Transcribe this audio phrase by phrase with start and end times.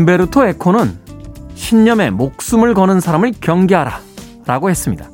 [0.00, 0.98] 움베르토 에코는
[1.54, 4.00] 신념에 목숨을 거는 사람을 경계하라
[4.46, 5.10] 라고 했습니다.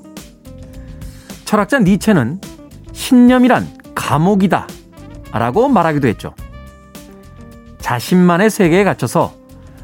[1.44, 2.40] 철학자 니체는
[2.92, 4.68] 신념이란 감옥이다
[5.32, 6.34] 라고 말하기도 했죠.
[7.80, 9.34] 자신만의 세계에 갇혀서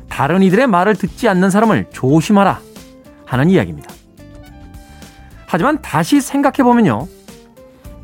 [0.09, 2.60] 다른 이들의 말을 듣지 않는 사람을 조심하라
[3.27, 3.91] 하는 이야기입니다.
[5.46, 7.09] 하지만 다시 생각해보면요.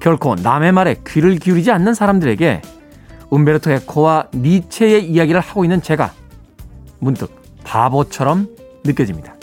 [0.01, 2.63] 결코 남의 말에 귀를 기울이지 않는 사람들에게
[3.31, 6.18] 움베르토 에코와 니체의 이야기를 하고 있는 제가
[6.99, 7.31] 문득
[7.65, 8.49] 바보처럼
[8.85, 9.35] 느껴집니다.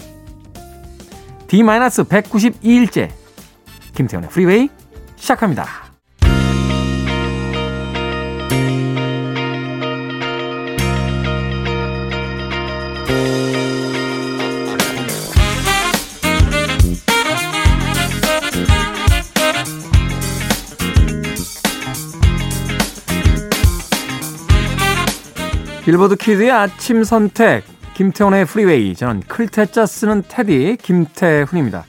[1.47, 3.09] D-192일째
[3.95, 4.69] 김태훈의 프리웨이
[5.15, 5.84] 시작합니다.
[25.85, 31.85] 빌보드 kid의 아침 선택 김태훈의 프리웨이 저는 클 태 자 쓰는 테디 김태훈입니다.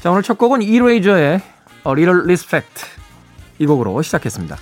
[0.00, 1.40] 자 오늘 첫 곡은 이레이저의
[1.84, 2.86] Little Respect
[3.58, 4.56] 이 곡으로 시작했습니다.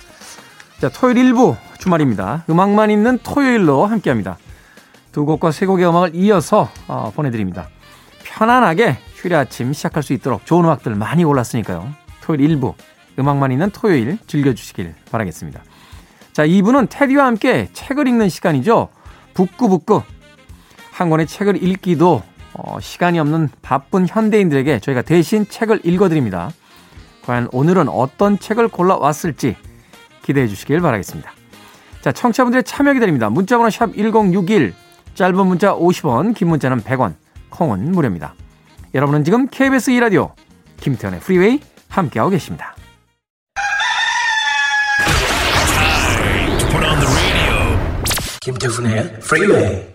[0.79, 2.43] 자 토요일 1부 주말입니다.
[2.49, 4.39] 음악만 있는 토요일로 함께합니다.
[5.11, 7.69] 두 곡과 세 곡의 음악을 이어서 어, 보내드립니다.
[8.23, 11.93] 편안하게 휴일 아침 시작할 수 있도록 좋은 음악들 많이 골랐으니까요.
[12.23, 12.73] 토요일 1부
[13.19, 15.61] 음악만 있는 토요일 즐겨주시길 바라겠습니다.
[16.33, 18.89] 자, 2부는 테디와 함께 책을 읽는 시간이죠.
[19.33, 20.01] 북구북구.
[20.91, 22.21] 한 권의 책을 읽기도
[22.53, 26.51] 어, 시간이 없는 바쁜 현대인들에게 저희가 대신 책을 읽어드립니다.
[27.23, 29.55] 과연 오늘은 어떤 책을 골라왔을지
[30.23, 31.31] 기대해 주시길 바라겠습니다.
[32.01, 33.29] 자, 청취자분들의 참여 기다립니다.
[33.29, 34.73] 문자번호 샵 1061,
[35.13, 37.13] 짧은 문자 50원, 긴 문자는 100원,
[37.49, 38.33] 콩은 무료입니다.
[38.93, 40.31] 여러분은 지금 KBS 2라디오
[40.77, 42.75] 김태현의 프리웨이 함께하고 계십니다.
[48.43, 49.91] 김태훈의 프리웨이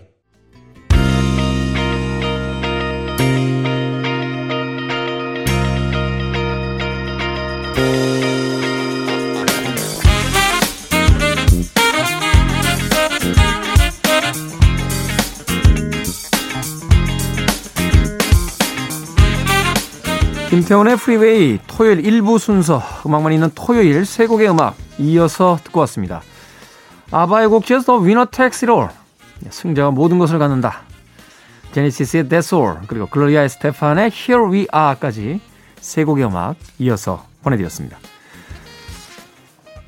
[20.49, 26.21] 김태훈의 프리웨이 토요일 1부 순서 음악만 있는 토요일 세 곡의 음악 이어서 듣고 왔습니다.
[27.11, 28.89] 아바의 곡 Just the Winner Takes It All
[29.49, 30.81] 승자가 모든 것을 갖는다
[31.71, 35.39] 제니시스의 That's All 그리고 글로리아 스테판의 Here We Are까지
[35.79, 37.97] 세 곡의 음악 이어서 보내드렸습니다.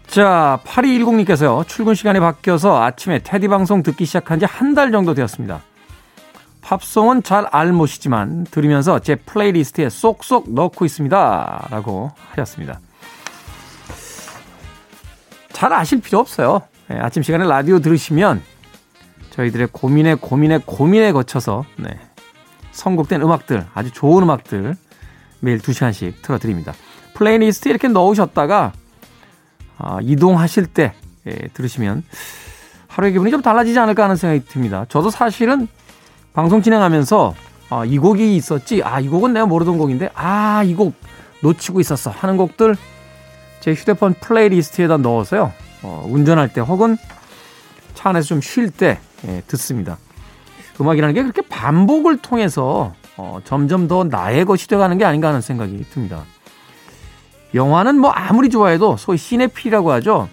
[0.07, 1.68] 자, 8210님께서요.
[1.68, 5.62] 출근 시간이 바뀌어서 아침에 테디 방송 듣기 시작한 지 한 달 정도 되었습니다.
[6.62, 11.68] 팝송은 잘 알못이지만 들으면서 제 playlist에 쏙쏙 넣고 있습니다.
[11.69, 12.80] 라고 하셨습니다.
[15.51, 16.62] 잘 아실 필요 없어요.
[16.89, 18.41] 네, 아침 시간에 라디오 들으시면
[19.31, 21.89] 저희들의 고민에 고민에 고민에 거쳐서 네,
[22.72, 24.75] 선곡된 음악들, 아주 좋은 음악들
[25.39, 26.73] 매일 2시간씩 틀어드립니다.
[27.13, 28.73] 플레이리스트 이렇게 넣으셨다가
[29.77, 30.94] 아, 이동하실 때
[31.27, 32.03] 예, 들으시면
[32.88, 34.85] 하루의 기분이 좀 달라지지 않을까 하는 생각이 듭니다.
[34.89, 35.67] 저도 사실은
[36.33, 37.35] 방송 진행하면서
[37.69, 40.95] 아, 이 곡이 있었지, 아, 이 곡은 내가 모르던 곡인데, 아, 이 곡
[41.41, 42.75] 놓치고 있었어 하는 곡들
[43.61, 45.53] 제 휴대폰 playlist에다 넣어서요.
[45.81, 46.97] 어, 운전할 때 혹은
[47.94, 49.97] 차 안에서 좀 쉴때 예, 듣습니다.
[50.79, 55.85] 음악이라는 게 그렇게 반복을 통해서 어, 점점 더 나의 것이 돼가는 게 아닌가 하는 생각이
[55.89, 56.23] 듭니다.
[57.54, 60.30] 영화는 뭐 아무리 좋아해도 소위 cinephile이라고 하죠.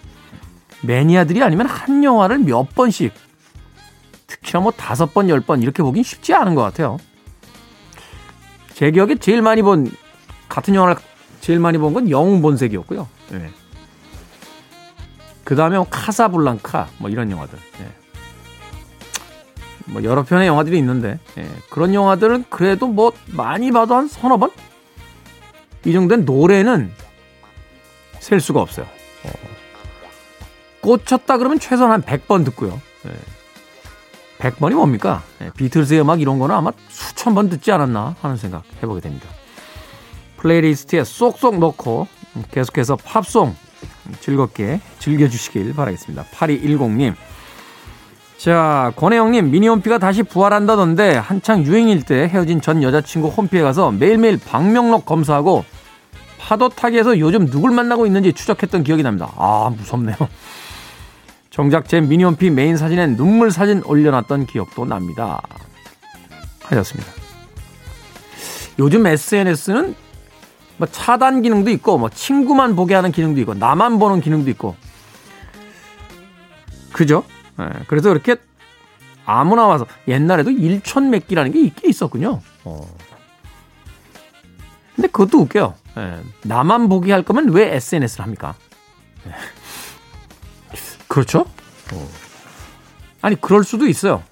[0.83, 3.11] 매니아들이 아니면 한 영화를 몇 번씩
[4.27, 6.97] 특히나 뭐 다섯 번, 열 번 이렇게 보긴 쉽지 않은 것 같아요.
[8.73, 9.91] 제 기억에 제일 많이 본
[10.47, 10.95] 같은 영화를
[11.41, 13.07] 제일 많이 본 건 영웅 본색이었고요.
[13.31, 13.49] 네.
[15.47, 17.57] 그 다음에 뭐 카사블랑카 뭐 이런 영화들.
[17.79, 17.89] 예.
[19.85, 21.47] 뭐 여러 편의 영화들이 있는데 예.
[21.69, 24.51] 그런 영화들은 그래도 뭐 많이 봐도 한 서너 번?
[25.85, 26.91] 이 정도 된 노래는
[28.19, 28.85] 셀 수가 없어요.
[29.23, 29.29] 어.
[30.81, 32.81] 꽂혔다 그러면 최소한 한 100번 듣고요.
[33.05, 34.49] 예.
[34.49, 35.23] 100번이 뭡니까?
[35.39, 35.51] 예.
[35.55, 39.29] 비틀즈의 음악 이런 거는 아마 수천 번 듣지 않았나 하는 생각 해보게 됩니다.
[40.39, 42.05] playlist에 쏙쏙 넣고
[42.51, 43.55] 계속해서 팝송
[44.19, 46.25] 즐겁게 즐겨주시길 바라겠습니다.
[46.33, 47.15] 8210님.
[48.37, 55.05] 자, 권혜영님, 미니홈피가 다시 부활한다던데 한창 유행일 때 헤어진 전 여자친구 홈피에 가서 매일매일 방명록
[55.05, 55.65] 검사하고
[56.37, 59.31] 파도 타기에서 요즘 누굴 만나고 있는지 추적했던 기억이 납니다.
[59.37, 60.15] 아, 무섭네요.
[61.49, 65.41] 정작 제 미니홈피 메인 사진엔 눈물 사진 올려놨던 기억도 납니다.
[66.63, 67.11] 하셨습니다.
[68.77, 69.95] 요즘 SNS는
[70.77, 74.75] 뭐 차단 기능도 있고 뭐 친구만 보게 하는 기능도 있고 나만 보는 기능도 있고
[76.93, 77.23] 그죠?
[77.57, 78.37] 네, 그래서 이렇게
[79.25, 82.41] 아무나 와서 옛날에도 일촌 맺기라는 게 있긴 있었군요.
[82.63, 82.81] 어.
[84.95, 85.75] 근데 그것도 웃겨요.
[85.97, 86.19] 예.
[86.43, 88.55] 나만 보기 할 거면 왜 SNS를 합니까?
[89.27, 89.31] 예.
[91.07, 91.41] 그렇죠?
[91.93, 92.09] 어.
[93.21, 94.23] 아니 그럴 수도 있어요.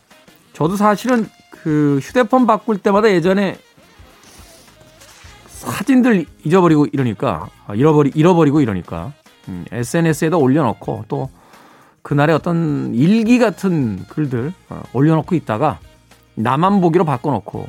[0.54, 3.58] 저도 사실은 그 휴대폰 바꿀 때마다 예전에
[5.86, 9.14] 사진들 잊어버리고 이러니까 아, 잃어버리 잃어버리고 이러니까
[9.48, 11.30] 음, SNS에다 올려놓고 또
[12.02, 15.80] 그날의 어떤 일기 같은 글들 어, 올려놓고 있다가
[16.34, 17.68] 나만 보기로 바꿔놓고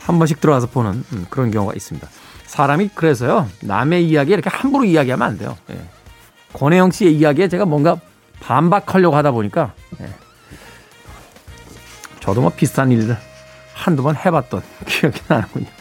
[0.00, 2.08] 한 번씩 들어와서 보는 음, 그런 경우가 있습니다.
[2.46, 5.56] 사람이 그래서요 남의 이야기 이렇게 함부로 이야기하면 안 돼요.
[5.70, 5.80] 예.
[6.54, 8.00] 권혜영 씨의 이야기에 제가 뭔가
[8.40, 10.10] 반박하려고 하다 보니까 예.
[12.18, 13.16] 저도 뭐 비슷한 일들
[13.74, 15.79] 한두 번 해봤던 기억이 나는군요.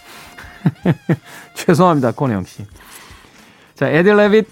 [1.56, 2.66] 죄송합니다, 권혜영 씨.
[3.76, 4.48] 자, 에딜 레빗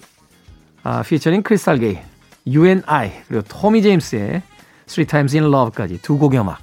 [0.83, 1.99] 아, 피처링 크리스탈 게이,
[2.45, 4.41] You and I 그리고 토미 제임스의
[4.87, 6.59] Three Times in Love까지 두 곡의 음악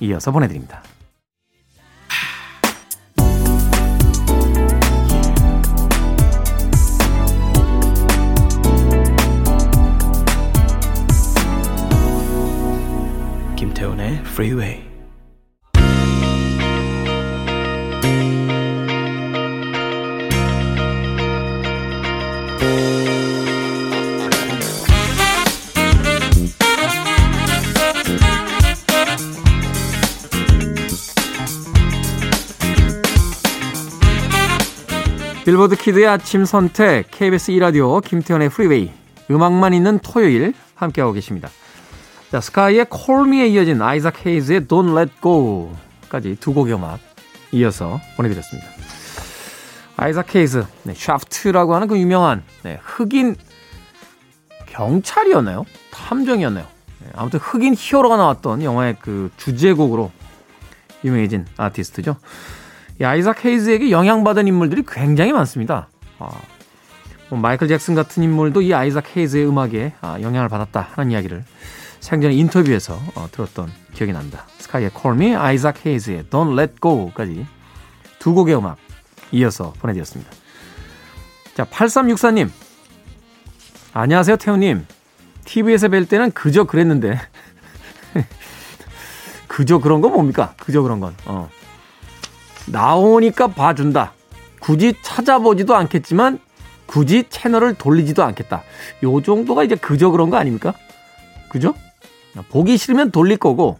[0.00, 0.82] 이어서 보내드립니다.
[13.56, 14.87] 김태훈의 Freeway.
[35.48, 38.92] 빌보드 kid의 아침 선택 KBS 2라디오 김태훈의 프리웨이
[39.30, 41.48] 음악만 있는 토요일 함께하고 계십니다.
[42.30, 47.00] 자, 스카이의 Call Me에 이어진 아이작 헤이즈의 Don't Let Go까지 두 곡의 음악
[47.52, 48.68] 이어서 보내드렸습니다.
[49.96, 53.34] 아이작 헤이즈, 네, Shaft라고 하는 그 유명한 네, 흑인
[54.66, 55.64] 경찰이었나요?
[55.92, 56.66] 탐정이었나요?
[56.98, 60.12] 네, 아무튼 흑인 hero가 나왔던 영화의 그 주제곡으로
[61.04, 62.16] 유명해진 아티스트죠.
[63.00, 65.88] 이 아이작 헤이즈에게 영향받은 인물들이 굉장히 많습니다.
[66.18, 66.28] 아,
[67.28, 71.44] 뭐 마이클 잭슨 같은 인물도 이 아이작 헤이즈의 음악에 아, 영향을 받았다 하는 이야기를
[72.00, 74.46] 생전에 인터뷰에서 어, 들었던 기억이 납니다.
[74.58, 77.46] 스카이의 Call Me, 아이작 헤이즈의 Don't Let Go까지
[78.18, 78.78] 두 곡의 음악
[79.30, 80.30] 이어서 보내드렸습니다.
[81.54, 82.50] 자, 8364님.
[83.92, 84.86] 안녕하세요, 태우님.
[85.44, 87.18] TV에서 뵐 때는 그저 그랬는데.
[89.48, 90.54] 그저 그런 건 뭡니까?
[90.58, 91.14] 그저 그런 건.
[91.26, 91.48] 어.
[92.70, 94.12] 나오니까 봐준다.
[94.60, 96.38] 굳이 찾아보지도 않겠지만
[96.86, 98.62] 굳이 채널을 돌리지도 않겠다.
[99.02, 100.74] 요 정도가 이제 그저 그런 거 아닙니까?
[101.48, 101.74] 그죠?
[102.50, 103.78] 보기 싫으면 돌릴 거고,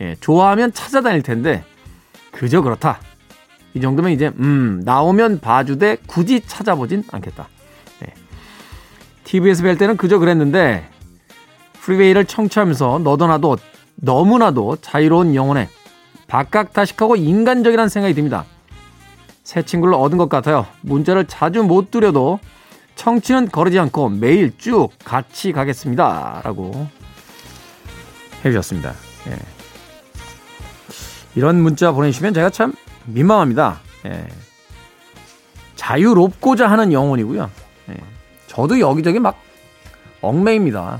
[0.00, 1.64] 예, 좋아하면 찾아다닐 텐데,
[2.32, 3.00] 그저 그렇다.
[3.74, 7.48] 이 정도면 이제, 음, 나오면 봐주되 굳이 찾아보진 않겠다.
[8.04, 8.14] 예.
[9.24, 10.88] TV에서 뵐 때는 그저 그랬는데,
[11.80, 13.56] 프리웨이를 청취하면서 너도 나도
[13.96, 15.68] 너무나도 자유로운 영혼에
[16.32, 18.46] 박각다식하고 인간적이라는 생각이 듭니다.
[19.44, 20.66] 새 친구를 얻은 것 같아요.
[20.80, 22.40] 문자를 자주 못 드려도
[22.94, 26.40] 청취는 거르지 않고 매일 쭉 같이 가겠습니다.
[26.42, 26.86] 라고
[28.42, 28.94] 해주셨습니다.
[29.28, 29.36] 예.
[31.34, 32.72] 이런 문자 보내주시면 제가 참
[33.04, 33.80] 민망합니다.
[34.06, 34.26] 예.
[35.76, 37.50] 자유롭고자 하는 영혼이고요.
[37.90, 37.96] 예.
[38.46, 39.38] 저도 여기저기 막
[40.22, 40.98] 얽매입니다.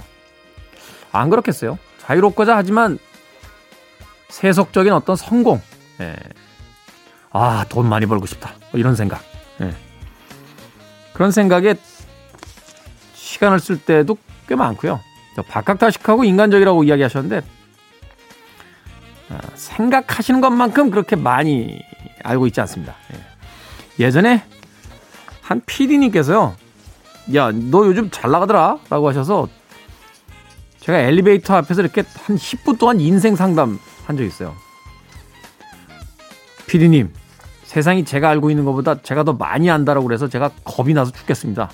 [1.11, 1.79] 안 그렇겠어요?
[2.01, 2.99] 자유롭고자 하지만
[4.33, 5.61] 세속적인 어떤 성공.
[6.01, 6.17] 예.
[7.31, 8.55] 아, 돈 많이 벌고 싶다.
[8.71, 9.23] 뭐 이런 생각.
[9.61, 9.75] 예.
[11.13, 11.75] 그런 생각에
[13.15, 14.17] 시간을 쓸 때도
[14.49, 15.01] 꽤 많고요.
[15.49, 17.43] 박학다식하고 인간적이라고 이야기하셨는데
[19.31, 21.83] 아, 생각하시는 것만큼 그렇게 많이
[22.25, 22.95] 알고 있지 않습니다.
[23.13, 24.05] 예.
[24.07, 24.45] 예전에
[25.43, 26.57] 한 PD님께서요.
[27.35, 28.79] 야, 너 요즘 잘 나가더라?
[28.89, 29.47] 라고 하셔서
[30.81, 33.79] 제가 엘리베이터 앞에서 이렇게 한 10분 동안 인생 상담
[34.13, 34.55] 한 적 있어요.
[36.67, 37.13] 피디님,
[37.65, 41.71] 세상이 제가 알고 있는 것보다 제가 더 많이 안다라고 그래서 제가 겁이 나서 죽겠습니다.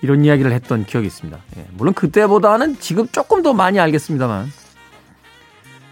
[0.00, 1.38] 이런 이야기를 했던 기억이 있습니다.
[1.56, 4.52] 예, 물론 그때보다는 지금 조금 더 많이 알겠습니다만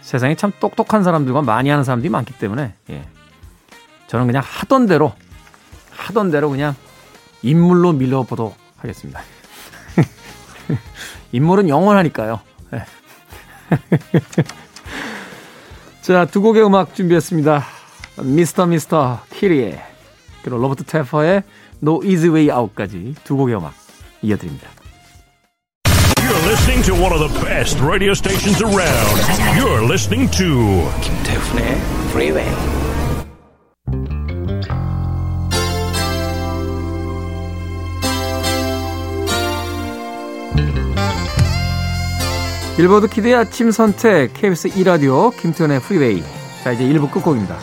[0.01, 3.05] 세상에 참 똑똑한 사람들과 많이 하는 사람들이 많기 때문에 예,
[4.07, 5.13] 저는 그냥 하던 대로
[5.91, 6.77] 하던 대로 그냥
[7.43, 9.21] 인물로 밀어보도록 하겠습니다.
[11.33, 12.41] 인물은 영원하니까요.
[16.09, 16.13] 예.
[16.13, 17.65] 자, 두 곡의 음악 준비했습니다.
[18.23, 19.81] 미스터 미스터 키리의
[20.43, 21.43] 그리고 로버트 테퍼의
[21.83, 23.75] No Easy Way Out까지 두 곡의 음악
[24.23, 24.69] 이어드립니다.
[25.87, 29.19] You're listening to one of the best radio stations around.
[29.59, 31.77] You're listening to 김태훈의
[32.11, 32.86] Freeway.
[42.77, 46.23] 빌보드 키드의 아침 선택 KBS 2라디오 김태현의 프리웨이.
[46.63, 47.57] 자 이제 1부 끝곡입니다.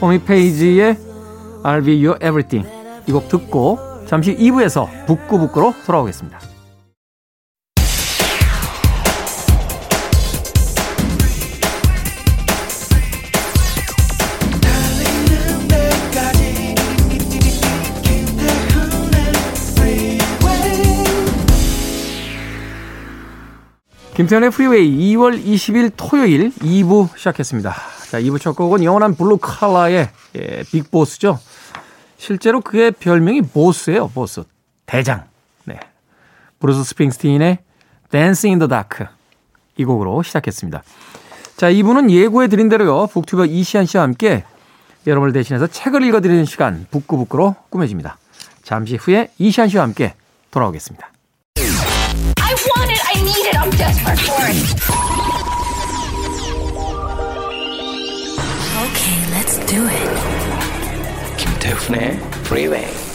[0.00, 0.96] 토미 페이지의
[1.62, 2.66] I'll be your everything.
[3.06, 6.38] 이 곡 듣고 잠시 2부에서 북구북구로 돌아오겠습니다
[24.18, 27.72] 김태현의 프리웨이 2월 20일 토요일 2부 시작했습니다.
[28.10, 31.38] 자, 2부 첫 곡은 영원한 블루 칼라의 예, big boss죠.
[32.16, 34.08] 실제로 그의 별명이 보스예요.
[34.08, 34.42] 보스.
[34.86, 35.22] 대장.
[35.66, 35.78] 네.
[36.58, 37.58] 브루스 스프링스틴의
[38.10, 39.06] Dancing in the Dark
[39.76, 40.82] 이 곡으로 시작했습니다.
[41.56, 43.06] 자, 2부는 예고해 드린 대로요.
[43.06, 44.42] 북튜버 이시안 씨와 함께
[45.06, 48.18] 여러분을 대신해서 책을 읽어 드리는 시간 북구북구로 꾸며집니다.
[48.64, 50.14] 잠시 후에 이시안 씨와 함께
[50.50, 51.08] 돌아오겠습니다.
[53.58, 53.80] I want it.
[53.80, 54.14] I need it.
[54.14, 54.68] I'm desperate for it.
[58.84, 61.38] Okay, let's do it.
[61.38, 63.07] 김태훈의 Freeway.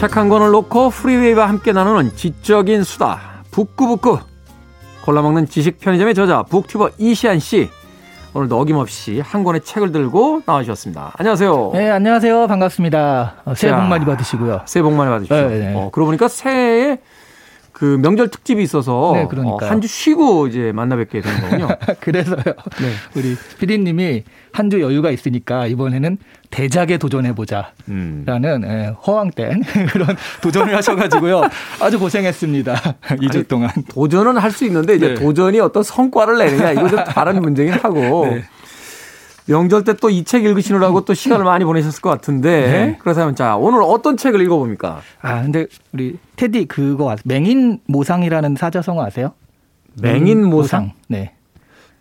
[0.00, 4.18] 책 한 권을 놓고 프리웨이와 함께 나누는 지적인 수다 북구북구
[5.04, 7.68] 골라먹는 지식 편의점의 저자 북튜버 이시안 씨
[8.32, 11.12] 오늘도 어김없이 한 권의 책을 들고 나와주셨습니다.
[11.18, 11.70] 안녕하세요.
[11.74, 12.46] 네, 안녕하세요.
[12.46, 13.34] 반갑습니다.
[13.44, 14.62] 어, 새해 자, 복 많이 받으시고요.
[14.64, 15.48] 새해 복 많이 받으십시오.
[15.48, 15.74] 네, 네.
[15.74, 16.98] 어, 그러고 보니까 새해에
[17.80, 19.70] 그 명절 특집이 있어서 네, 그러니까요.
[19.70, 21.68] 한주 쉬고 이제 만나 뵙게 되는 거군요.
[22.00, 22.36] 그래서요.
[22.44, 22.92] 네.
[23.16, 26.18] 우리 피디님이 한 주 여유가 있으니까 이번에는
[26.50, 27.72] 대작에 도전해 보자.
[27.88, 28.24] 음.
[28.26, 31.42] 라는 예, 허황된 그런 도전을 하셔가지고요.
[31.80, 32.74] 아주 고생했습니다.
[33.16, 33.70] 2주 동안.
[33.88, 35.14] 도전은 할 수 있는데 이제 네.
[35.14, 38.42] 도전이 어떤 성과를 내느냐 이거 좀 다른 문제긴 하고 네.
[39.46, 42.98] 명절 때 또 이 책 읽으시느라고 또 시간을 많이 보내셨을 것 같은데 네.
[43.00, 45.00] 그렇다면 자 오늘 어떤 책을 읽어봅니까?
[45.22, 47.22] 아, 근데 우리 테디 그거 아세요?
[47.24, 49.32] 맹인 모상이라는 사자성어 아세요?
[50.00, 51.32] 맹인 모상 네.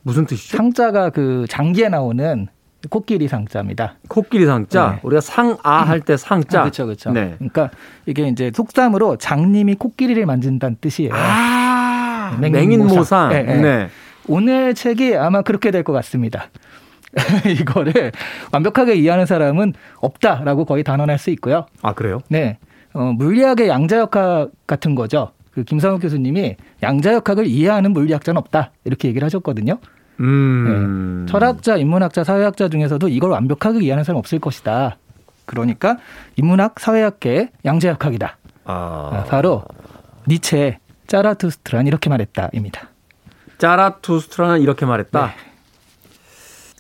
[0.04, 0.58] 무슨 뜻이죠?
[0.58, 2.48] 상자가 그 장기에 나오는
[2.90, 3.96] 코끼리 상자입니다.
[4.08, 5.00] 코끼리 상자 네.
[5.04, 7.12] 우리가 상아 할 때 상자 그렇죠, 그렇죠.
[7.12, 7.34] 네.
[7.38, 7.72] 그러니까
[8.06, 11.12] 이게 이제 속담으로 장님이 코끼리를 만진다는 뜻이에요.
[11.14, 13.30] 아 맹인 맹인 모상, 모상.
[13.30, 13.62] 네, 네.
[13.62, 13.90] 네.
[14.28, 16.50] 오늘 책이 아마 그렇게 될 것 같습니다.
[17.60, 18.12] 이거를
[18.52, 21.66] 완벽하게 이해하는 사람은 없다라고 거의 단언할 수 있고요.
[21.82, 22.20] 아 그래요?
[22.30, 22.58] 네,
[22.94, 25.32] 어, 물리학의 양자역학 같은 거죠.
[25.52, 29.80] 그 김상욱 교수님이 양자역학을 이해하는 물리학자는 없다 이렇게 얘기를 하셨거든요.
[30.20, 31.26] 음.
[31.26, 31.32] 네.
[31.32, 34.98] 철학자, 인문학자, 사회학자 중에서도 이걸 완벽하게 이해하는 사람 없을 것이다.
[35.46, 35.98] 그러니까
[36.36, 38.38] 인문학, 사회학계의 양자역학이다.
[38.66, 39.64] 아, 아, 바로
[40.28, 42.90] 니체의 짜라투스트란 이렇게 말했다입니다.
[43.58, 45.26] 짜라투스트라는 이렇게 말했다.
[45.26, 45.49] 네.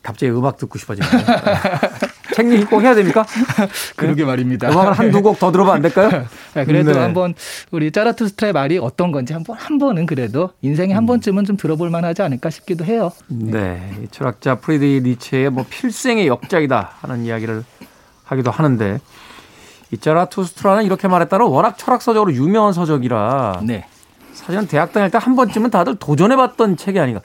[0.03, 1.09] 갑자기 음악 듣고 싶어지네요.
[2.35, 3.25] 책 얘기 꼭 해야 됩니까?
[3.97, 4.69] 그러게 말입니다.
[4.71, 6.25] 음악을 한두 곡 더 들어보면 안 될까요?
[6.53, 6.99] 네, 그래도 네.
[6.99, 7.33] 한번
[7.71, 12.21] 우리 짜라투스트라의 말이 어떤 건지 한번 한 번은 그래도 인생에 한 번쯤은 좀 들어볼 만하지
[12.21, 13.11] 않을까 싶기도 해요.
[13.27, 17.63] 네, 이 철학자 프리드리히 니체의 뭐 필생의 역작이다 하는 이야기를
[18.23, 18.99] 하기도 하는데
[19.91, 23.85] 이 짜라투스트라는 이렇게 말했다는 워낙 철학 서적으로 유명한 서적이라 네.
[24.33, 27.21] 사실은 대학 다닐 때 한 번쯤은 다들 도전해봤던 책이 아닌가.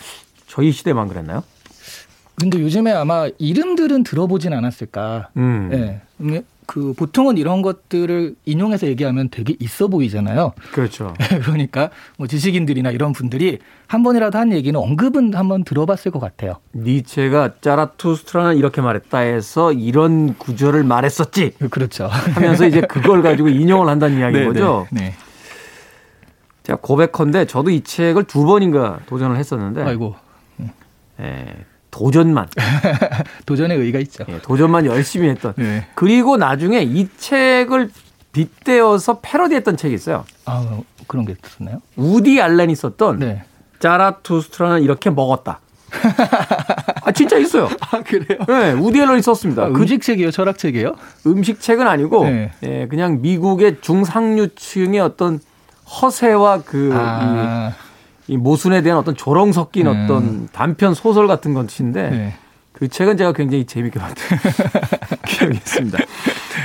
[0.48, 1.44] 저희 시대만 그랬나요?
[2.36, 5.28] 근데 요즘에 아마 이름들은 들어보진 않았을까.
[5.36, 6.00] 음, 네.
[6.20, 10.52] 음, 그 보통은 이런 것들을 인용해서 얘기하면 되게 있어 보이잖아요.
[10.72, 11.14] 그렇죠.
[11.44, 16.56] 그러니까 뭐 지식인들이나 이런 분들이 한 번이라도 한 얘기는 언급은 한번 들어봤을 것 같아요.
[16.74, 22.06] 니체가 짜라투스트라는 이렇게 말했다 해서 이런 구절을 말했었지 그렇죠.
[22.06, 24.86] 하면서 이제 그걸 가지고 인용을 한다는 이야기인 거죠.
[24.90, 25.00] 네.
[25.00, 25.14] 네.
[26.62, 30.16] 제가 고백컨대 저도 이 책을 두 번인가 도전을 했었는데 아이고
[31.20, 31.54] 예,
[31.94, 32.48] 도전만
[33.46, 34.24] 도전의 의의가 있죠.
[34.28, 35.86] 예, 도전만 열심히 했던 네.
[35.94, 37.90] 그리고 나중에 이 책을
[38.32, 40.24] 빗대어서 패러디했던 책이 있어요.
[40.44, 41.80] 아 그런 게 있었나요?
[41.94, 43.44] 우디 알렌이 썼던 네.
[43.78, 45.60] 짜라투스트라는 이렇게 먹었다.
[47.04, 47.68] 아 진짜 있어요.
[47.92, 48.40] 아 그래요?
[48.48, 49.66] 네, 우디 알렌이 썼습니다.
[49.66, 50.96] 아, 그 음식책이요, 철학책이요?
[51.28, 52.50] 음식책은 아니고 네.
[52.64, 55.38] 예, 그냥 미국의 중상류층의 어떤
[56.02, 57.72] 허세와 그 아,
[58.28, 60.04] 이, 이 모순에 대한 어떤 조롱 섞인 음.
[60.04, 62.34] 어떤 단편 소설 같은 것인데 네.
[62.72, 64.38] 그 책은 제가 굉장히 재밌게 봤던
[65.26, 65.98] 기억이 있습니다.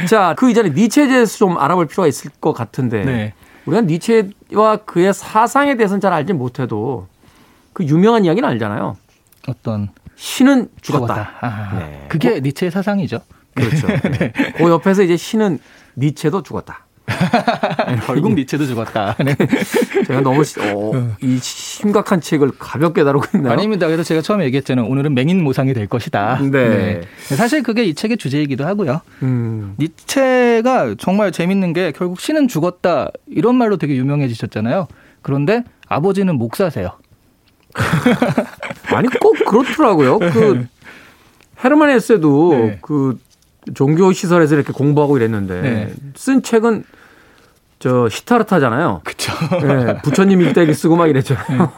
[0.10, 3.34] 자, 그 이전에 니체에 대해서 좀 알아볼 필요가 있을 것 같은데 네.
[3.66, 7.08] 우리가 니체와 그의 사상에 대해서는 잘 알지 못해도
[7.74, 8.98] 그 유명한 이야기는 알잖아요.
[9.48, 11.14] 어떤 신은 죽었다.
[11.14, 11.38] 죽었다.
[11.42, 12.06] 아, 네.
[12.10, 13.22] 그게 니체의 사상이죠.
[13.54, 13.88] 그렇죠.
[14.18, 14.34] 네.
[14.58, 15.60] 그 옆에서 이제 신은
[15.98, 16.86] 니체도 죽었다.
[18.06, 19.16] 결국 니체도 죽었다.
[19.24, 19.36] 네.
[20.06, 23.54] 제가 너무 시- 어, 이 심각한 책을 가볍게 다루고 있나요?
[23.54, 23.88] 아닙니다.
[23.88, 24.86] 그래서 제가 처음에 얘기했잖아요.
[24.86, 26.40] 오늘은 맹인 모상이 될 것이다.
[26.52, 27.02] 네.
[27.36, 29.02] 사실 그게 이 책의 주제이기도 하고요.
[29.24, 34.88] 음, 니체가 정말 재밌는 게 결국 신은 죽었다 이런 말로 되게 유명해지셨잖아요.
[35.22, 36.92] 그런데 아버지는 목사세요.
[38.94, 40.20] 아니 꼭 그렇더라고요.
[40.20, 40.66] 그
[41.64, 42.80] 헤르만 헤세도 네.
[42.82, 43.18] 그
[43.74, 45.94] 종교 시설에서 이렇게 공부하고 이랬는데 네.
[46.16, 46.84] 쓴 책은
[47.80, 49.02] 저 시타르타잖아요.
[49.06, 49.34] 그렇죠.
[49.64, 51.72] 예, 부처님 일대기 쓰고 막 이랬잖아요.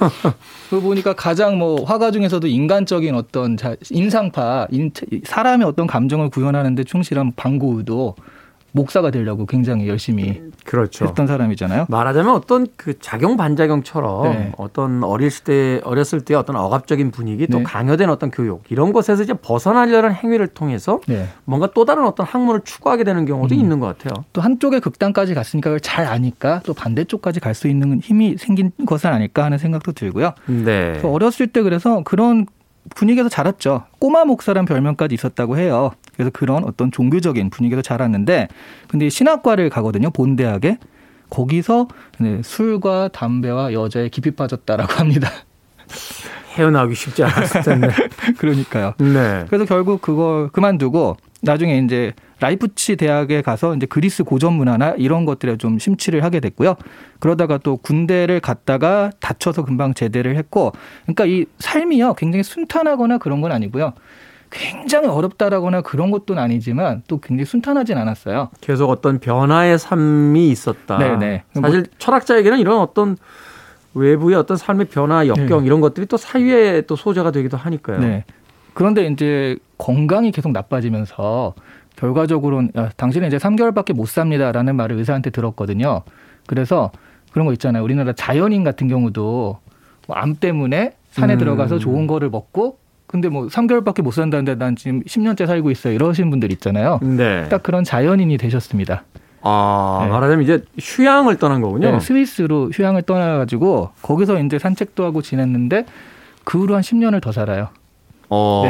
[0.71, 4.91] 그 보니까 가장 뭐 화가 중에서도 인간적인 어떤 자, 인상파, 인,
[5.23, 8.15] 사람의 어떤 감정을 구현하는데 충실한 방구도
[8.73, 11.05] 목사가 되려고 굉장히 열심히 그렇죠.
[11.05, 11.85] 했던 사람이잖아요.
[11.89, 14.51] 말하자면 어떤 그 작용 반작용처럼 네.
[14.57, 17.63] 어떤 어릴 때 어렸을 때 어떤 억압적인 분위기 또 네.
[17.63, 21.27] 강요된 어떤 교육 이런 것에서 이제 벗어나려는 행위를 통해서 네.
[21.45, 23.59] 뭔가 또 다른 어떤 학문을 추구하게 되는 경우도 음.
[23.59, 24.23] 있는 것 같아요.
[24.33, 29.11] 또 한쪽의 극단까지 갔으니까 그걸 잘 아니까 또 반대쪽까지 갈 수 있는 힘이 생긴 것은
[29.11, 30.33] 아닐까 하는 생각도 들고요.
[30.47, 30.97] 네.
[31.01, 32.45] 그 어렸을 때 그래서 그런
[32.95, 33.83] 분위기에서 자랐죠.
[33.99, 35.91] 꼬마 목사란 별명까지 있었다고 해요.
[36.21, 38.47] 그래서 그런 어떤 종교적인 분위기에서 자랐는데,
[38.87, 40.11] 근데 신학과를 가거든요.
[40.11, 40.77] 본대학에.
[41.31, 41.87] 거기서
[42.19, 45.29] 네, 술과 담배와 여자에 깊이 빠졌다라고 합니다.
[46.55, 47.87] 헤어나오기 쉽지 않았을 텐데.
[48.37, 48.93] 그러니까요.
[48.99, 49.45] 네.
[49.47, 55.57] 그래서 결국 그걸 그만두고 나중에 이제 라이프치 대학에 가서 이제 그리스 고전 문화나 이런 것들에
[55.57, 56.75] 좀 심취를 하게 됐고요.
[57.19, 60.73] 그러다가 또 군대를 갔다가 다쳐서 금방 제대를 했고,
[61.05, 63.93] 그러니까 이 삶이요 굉장히 순탄하거나 그런 건 아니고요.
[64.51, 68.49] 굉장히 어렵다라거나 그런 것도 아니지만 또 굉장히 순탄하진 않았어요.
[68.61, 70.97] 계속 어떤 변화의 삶이 있었다.
[70.97, 71.43] 네네.
[71.61, 73.17] 사실 철학자에게는 이런 어떤
[73.93, 77.99] 외부의 어떤 삶의 변화, 역경 이런 것들이 또 사유의 또 소재가 되기도 하니까요.
[77.99, 78.25] 네.
[78.73, 81.55] 그런데 이제 건강이 계속 나빠지면서
[81.95, 86.03] 결과적으로는 야, 당신은 이제 3개월밖에 못 삽니다라는 말을 의사한테 들었거든요.
[86.45, 86.91] 그래서
[87.33, 87.83] 그런 거 있잖아요.
[87.83, 89.59] 우리나라 자연인 같은 경우도
[90.07, 91.39] 뭐 암 때문에 산에 음.
[91.39, 92.79] 들어가서 좋은 거를 먹고
[93.11, 95.93] 근데 뭐 3개월밖에 못 산다는데 난 지금 10년째 살고 있어요.
[95.93, 96.99] 이러신 분들 있잖아요.
[97.01, 97.47] 네.
[97.49, 99.03] 딱 그런 자연인이 되셨습니다.
[99.43, 100.09] 아, 네.
[100.09, 101.91] 말하자면 이제 휴양을 떠난 거군요.
[101.91, 105.85] 네, 스위스로 휴양을 떠나가지고 거기서 이제 산책도 하고 지냈는데
[106.43, 107.69] 그 후로 한 10년을 더 살아요.
[108.29, 108.63] 어.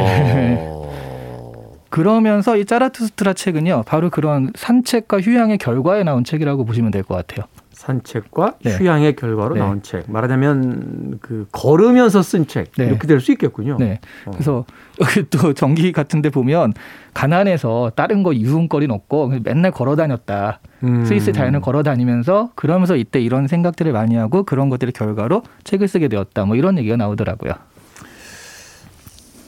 [1.89, 7.45] 그러면서 이 짜라투스트라 책은요, 바로 그런 산책과 휴양의 결과에 나온 책이라고 보시면 될 것 같아요.
[7.81, 8.77] 산책과 네.
[8.77, 9.61] 휴양의 결과로 네.
[9.61, 10.05] 나온 책.
[10.11, 12.71] 말하자면 그 걸으면서 쓴 책.
[12.77, 12.85] 네.
[12.85, 13.77] 이렇게 될 수 있겠군요.
[13.79, 13.99] 네.
[14.25, 14.31] 어.
[14.31, 14.65] 그래서
[14.99, 16.73] 여기 또 전기 같은 데 보면
[17.13, 20.59] 가난해서 다른 거 유흥거리는 없고 맨날 걸어 다녔다.
[20.83, 21.05] 음.
[21.05, 26.07] 스위스 자연을 걸어 다니면서 그러면서 이때 이런 생각들을 많이 하고 그런 것들의 결과로 책을 쓰게
[26.07, 26.45] 되었다.
[26.45, 27.53] 뭐 이런 얘기가 나오더라고요.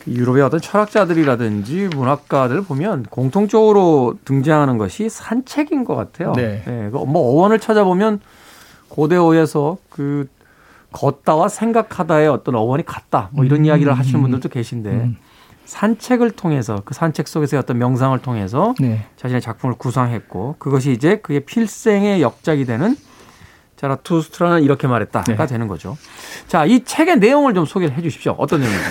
[0.04, 6.34] 그 유럽의 어떤 철학자들이라든지 문학가들 보면 공통적으로 등장하는 것이 산책인 것 같아요.
[6.34, 6.64] 네.
[6.92, 8.20] 그뭐 어원을 찾아보면
[8.90, 10.28] 고대어에서 그
[10.92, 13.30] 걷다와 생각하다의 어떤 어원이 같다.
[13.32, 15.18] 뭐 이런 음, 이야기를 하시는 음, 분들도 계신데 음.
[15.66, 19.06] 산책을 통해서 그 산책 속에서의 어떤 명상을 통해서 네.
[19.18, 22.96] 자신의 작품을 구상했고 그것이 이제 그의 필생의 역작이 되는
[23.84, 25.46] 자라투스트라는 이렇게 말했다가 네.
[25.46, 25.98] 되는 거죠.
[26.48, 28.34] 자, 이 책의 내용을 좀 소개를 해 주십시오.
[28.38, 28.84] 어떤 내용인지.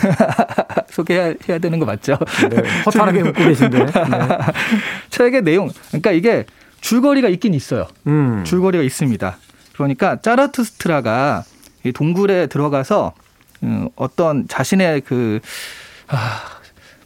[0.93, 2.19] 소개해야 해야 되는 거 맞죠?
[2.51, 3.79] 네, 허탈하게 웃고 계신데.
[3.87, 3.93] 네.
[5.09, 5.71] 책의 내용.
[5.89, 6.45] 그러니까 이게
[6.83, 7.87] 줄거리가 있긴 있어요.
[8.07, 8.45] 음.
[8.45, 9.37] 줄거리가 있습니다.
[9.73, 11.45] 그러니까 짜라투스트라가
[11.85, 13.15] 이 동굴에 들어가서
[13.63, 15.41] 음, 어떤 자신의 그
[16.09, 16.43] 아,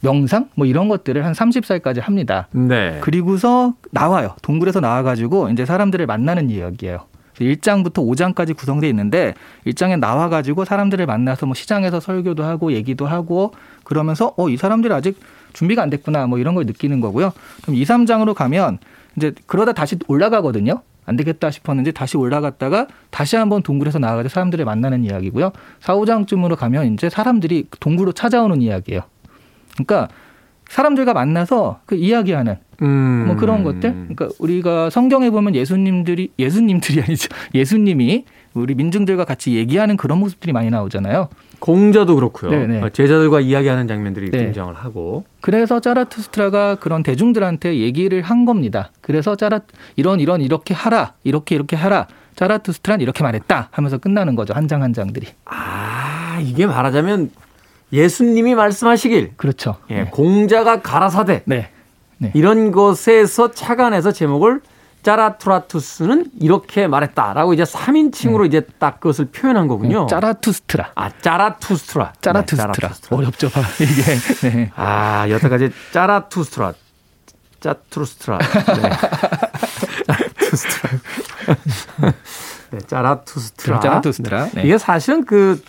[0.01, 2.49] 명상 뭐 이런 것들을 한 30살까지 합니다.
[2.51, 2.99] 네.
[3.01, 4.35] 그리고서 나와요.
[4.43, 7.07] 동굴에서 나와가지고 이제 사람들을 만나는 이야기예요.
[7.41, 9.35] 1장부터 5장까지 구성되어 있는데
[9.67, 13.53] 1장에 나와 가지고 사람들을 만나서 뭐 시장에서 설교도 하고 얘기도 하고
[13.85, 15.19] 그러면서 어 이 사람들이 아직
[15.53, 17.33] 준비가 안 됐구나 뭐 이런 걸 느끼는 거고요.
[17.63, 18.79] 그럼 2, 3장으로 가면
[19.17, 20.83] 이제 그러다 다시 올라가거든요.
[21.05, 25.53] 안 되겠다 싶었는데 다시 올라갔다가 다시 한번 동굴에서 나와가지고 사람들을 만나는 이야기고요.
[25.81, 29.03] 4, 5장쯤으로 가면 이제 사람들이 동굴로 찾아오는 이야기예요.
[29.75, 30.09] 그러니까
[30.69, 33.25] 사람들과 만나서 그 이야기하는 음.
[33.27, 33.93] 뭐 그런 것들.
[33.93, 37.29] 그러니까 우리가 성경에 보면 예수님들이 예수님들이 아니죠.
[37.55, 38.25] 예수님이
[38.55, 41.29] 우리 민중들과 같이 얘기하는 그런 모습들이 많이 나오잖아요.
[41.59, 42.51] 공자도 그렇고요.
[42.51, 42.83] 네, 네.
[42.93, 44.39] 제자들과 이야기하는 장면들이 네.
[44.39, 45.25] 등장을 하고.
[45.41, 48.91] 그래서 짜라투스트라가 그런 대중들한테 얘기를 한 겁니다.
[49.01, 49.61] 그래서 짜라
[49.97, 51.15] 이런 이런 이렇게 하라.
[51.25, 52.09] 이렇게 이렇게 하라.
[52.35, 54.53] 짜라투스트란 이렇게 말했다 하면서 끝나는 거죠.
[54.53, 55.29] 한 장 한 장들이.
[55.47, 57.31] 아, 이게 말하자면
[57.93, 59.33] 예수님이 말씀하시길.
[59.37, 59.77] 그렇죠.
[59.91, 60.11] 예, 네.
[60.11, 61.43] 공자가 가라사대.
[61.47, 61.71] 네.
[62.35, 64.61] 이런 것에서 착안해서 제목을
[65.03, 70.01] 짜라투라투스는 이렇게 말했다라고 이제 3인칭으로 이제 딱 그것을 표현한 거군요.
[70.01, 70.07] 네.
[70.09, 70.93] 짜라투스트라.
[70.97, 72.15] 아, 짜라투스트라.
[72.21, 72.73] 짜라투스트라.
[72.73, 73.17] 네, 짜라투스트라.
[73.17, 73.51] 어렵죠.
[73.51, 73.61] 봐.
[73.81, 74.49] 이게.
[74.49, 74.73] 네.
[74.75, 76.73] 아, 여태까지 짜라투스트라.
[77.61, 78.39] 짜투스트라.
[78.39, 78.91] 네.
[80.07, 80.91] 짜투스트라.
[82.73, 83.81] 네, 짜라투스트라.
[83.81, 84.49] 짜라투스트라.
[84.55, 84.63] 네.
[84.65, 85.63] 이게 사실은 그,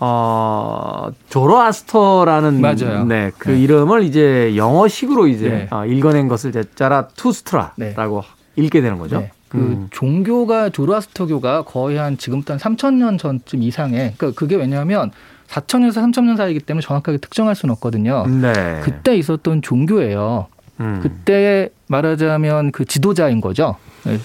[0.00, 2.60] 어, 조로아스터라는.
[2.60, 3.04] 맞아요.
[3.04, 3.60] 네, 그 네.
[3.60, 5.68] 이름을 이제 영어식으로 이제 네.
[5.70, 8.22] 어, 읽어낸 것을 이제 짜라투스트라라고
[8.56, 9.20] 읽게 되는 거죠.
[9.20, 9.30] 네.
[9.48, 9.88] 그 음.
[9.90, 15.10] 종교가 조로아스터교가 거의 한 지금부터 한 3,000년 전쯤 이상에 그러니까 그게 왜냐하면
[15.48, 18.26] 4,000년에서 3,000년 사이기 때문에 정확하게 특정할 수는 없거든요.
[18.26, 18.80] 네.
[18.82, 20.48] 그때 있었던 종교예요.
[20.80, 21.00] 음.
[21.02, 23.76] 그때 말하자면 그 지도자인 거죠.
[24.04, 24.18] 네,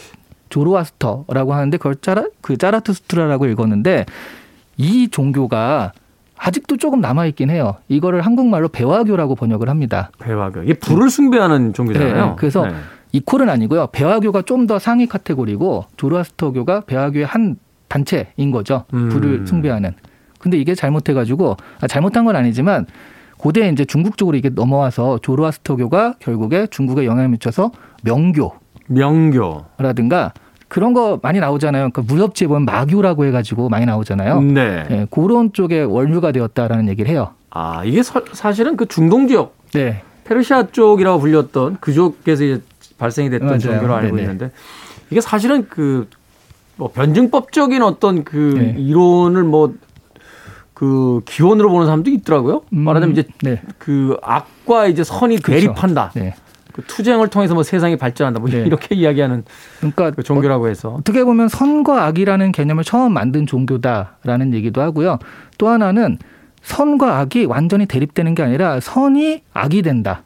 [0.50, 4.06] 조로아스터라고 하는데 그걸 짜라 그 짜라투스트라라고 읽었는데
[4.78, 5.94] 이 종교가
[6.38, 7.76] 아직도 조금 남아 있긴 해요.
[7.88, 10.12] 이거를 한국말로 배화교라고 번역을 합니다.
[10.20, 10.64] 배화교.
[10.64, 12.26] 이게 불을 숭배하는 종교잖아요.
[12.26, 12.74] 네, 그래서 네.
[13.14, 13.88] 이퀄은 아니고요.
[13.92, 17.56] 배화교가 좀 더 상위 카테고리고 조로아스터교가 배화교의 한
[17.88, 18.86] 단체인 거죠.
[18.94, 19.10] 음.
[19.10, 19.94] 불을 숭배하는.
[20.40, 22.88] 근데 이게 잘못해가지고 아, 잘못한 건 아니지만
[23.38, 27.72] 고대 이제 중국 쪽으로 이게 넘어와서 조로아스터교가 결국에 중국에 영향을 미쳐서
[28.04, 28.54] 명교
[28.88, 29.66] 명교.
[29.78, 30.34] 라든가
[30.74, 31.92] 그런 거 많이 나오잖아요.
[31.92, 34.42] 그러니까 무협지에 보면 마교라고 해가지고 많이 나오잖아요.
[34.42, 34.86] 네.
[34.90, 37.30] 예, 그런 쪽에 원류가 되었다라는 얘기를 해요.
[37.52, 40.02] 아, 이게 서- 사실은 그 중동 지역, 네.
[40.24, 42.62] 페르시아 쪽이라고 불렸던 그쪽에서 이제
[42.98, 43.60] 발생이 됐던 맞아요.
[43.60, 44.22] 종교로 알고 네네.
[44.24, 44.52] 있는데
[45.12, 46.08] 이게 사실은 그
[46.76, 48.74] 뭐 변증법적인 어떤 그 네.
[48.80, 52.64] 이론을 뭐그 기원으로 보는 사람도 있더라고요.
[52.74, 53.62] 음, 말하자면 이제 네.
[53.78, 55.52] 그 악과 이제 선이 그쵸.
[55.52, 56.12] 대립한다.
[56.16, 56.34] 네.
[56.74, 58.40] 그 투쟁을 통해서 뭐 세상이 발전한다.
[58.40, 58.64] 뭐 네.
[58.66, 59.44] 이렇게 이야기하는
[59.78, 60.96] 그러니까 그 종교라고 해서.
[61.00, 65.20] 어떻게 보면 선과 악이라는 개념을 처음 만든 종교다라는 얘기도 하고요.
[65.58, 66.18] 또 하나는
[66.64, 70.24] 선과 악이 완전히 대립되는 게 아니라 선이 악이 된다.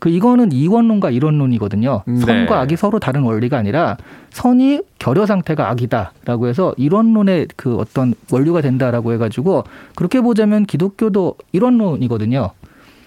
[0.00, 2.02] 그 이거는 이원론과 이론론이거든요.
[2.06, 2.20] 네.
[2.20, 3.96] 선과 악이 서로 다른 원리가 아니라
[4.30, 9.64] 선이 결여 상태가 악이다라고 해서 이론론의 그 어떤 원류가 된다라고 해가지고
[9.96, 12.50] 그렇게 보자면 기독교도 이론론이거든요.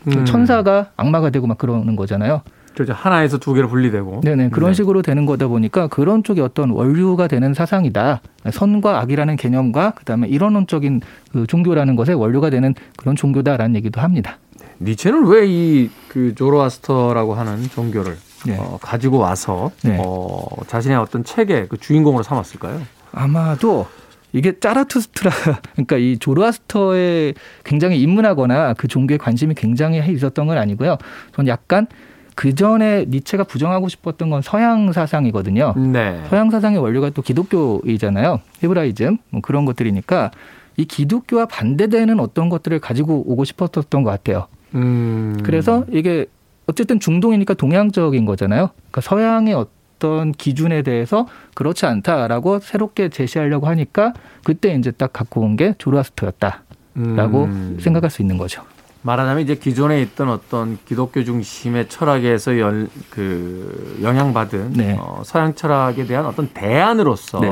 [0.08, 0.25] 음.
[0.25, 2.41] 천사가 악마가 되고 막 그러는 거잖아요.
[2.73, 2.93] 그렇죠.
[2.93, 4.21] 하나에서 두 개로 분리되고.
[4.23, 4.73] 네네 그런 네.
[4.75, 8.21] 식으로 되는 거다 보니까 그런 쪽이 어떤 원류가 되는 사상이다.
[8.51, 11.01] 선과 악이라는 개념과 그다음에 이론론적인
[11.34, 14.38] 그 종교라는 것에 원류가 되는 그런 종교다라는 얘기도 합니다.
[14.79, 18.57] 니체는 왜 이 그 조로아스터라고 하는 종교를 네.
[18.60, 19.97] 어, 가지고 와서 네.
[20.03, 22.81] 어, 자신의 어떤 책의 그 주인공으로 삼았을까요?
[23.13, 23.86] 아마도
[24.34, 25.31] 이게 짜라투스트라
[25.73, 30.97] 그러니까 이 조로아스터에 굉장히 입문하거나 그 종교에 관심이 굉장히 있었던 건 아니고요.
[31.36, 31.88] 전 약간
[32.35, 35.73] 그 전에 니체가 부정하고 싶었던 건 서양 사상이거든요.
[35.77, 36.21] 네.
[36.29, 38.39] 서양 사상의 원류가 또 기독교이잖아요.
[38.63, 40.31] 헤브라이즘 뭐 그런 것들이니까
[40.77, 44.47] 이 기독교와 반대되는 어떤 것들을 가지고 오고 싶었던 것 같아요.
[44.75, 45.37] 음.
[45.43, 46.25] 그래서 이게
[46.67, 48.69] 어쨌든 중동이니까 동양적인 거잖아요.
[48.75, 54.13] 그러니까 서양의 어떤 기준에 대해서 그렇지 않다라고 새롭게 제시하려고 하니까
[54.43, 57.77] 그때 이제 딱 갖고 온 게 조로아스터였다라고 음.
[57.79, 58.63] 생각할 수 있는 거죠.
[59.03, 64.97] 말하자면 이제 기존에 있던 어떤 기독교 중심의 철학에서 열, 그 영향받은 네.
[64.99, 67.49] 어, 서양 철학에 대한 어떤 대안으로서 네.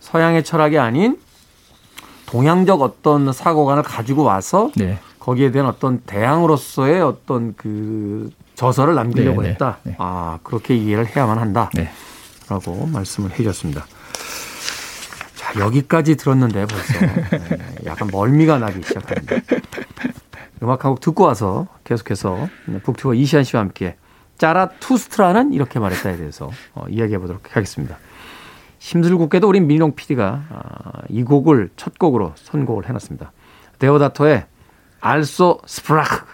[0.00, 1.18] 서양의 철학이 아닌
[2.26, 4.98] 동양적 어떤 사고관을 가지고 와서 네.
[5.20, 9.78] 거기에 대한 어떤 대항으로서의 어떤 그 저서를 남기려고 네, 네, 했다.
[9.84, 9.94] 네.
[9.98, 12.90] 아 그렇게 이해를 해야만 한다라고 네.
[12.92, 13.86] 말씀을 해주셨습니다.
[15.46, 17.00] 자 여기까지 들었는데 벌써
[17.56, 19.36] 네, 약간 멀미가 나기 시작합니다.
[20.62, 23.96] 음악 한곡 듣고 와서 계속해서 네, 북튜버 이시안 씨와 함께
[24.38, 27.98] 짜라투스트라는 이렇게 말했다에 대해서 어, 이야기해 보도록 하겠습니다.
[28.78, 33.32] 힘들고께도 우리 민용 PD가 아, 이 곡을 첫 곡으로 선곡을 해놨습니다.
[33.78, 34.46] 데오다토의
[35.00, 36.26] Also sprach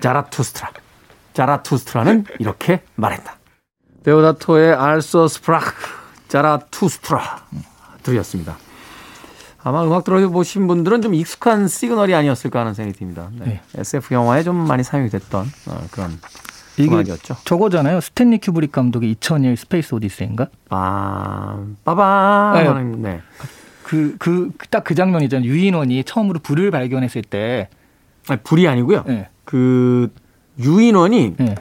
[0.00, 0.70] Zarathustra
[1.34, 3.36] 자라투스트라는 이렇게 말했다.
[4.04, 5.72] 데오다토의 Also sprach
[6.28, 7.46] Zarathustra
[8.02, 8.56] 들으셨습니다.
[9.64, 13.28] 아마 음악 들어보신 분들은 좀 익숙한 시그널이 아니었을까 하는 생각이 듭니다.
[13.38, 13.60] 네.
[13.76, 16.18] SF 영화에 좀 많이 사용이 됐던 어, 그런
[16.76, 17.36] 이게 음악이었죠.
[17.44, 18.00] 저거잖아요.
[18.00, 20.48] 스탠리 큐브릭 감독의 2001 스페이스 오디세이인가?
[20.68, 23.10] 빰, 빠밤 네.
[23.10, 23.20] 네.
[23.84, 25.48] 그 그 딱 그 장면이잖아요.
[25.48, 27.68] 유인원이 처음으로 불을 발견했을 때
[28.28, 29.04] 아니, 불이 아니고요.
[29.06, 29.28] 네.
[29.44, 30.08] 그
[30.58, 31.54] 유인원이 네.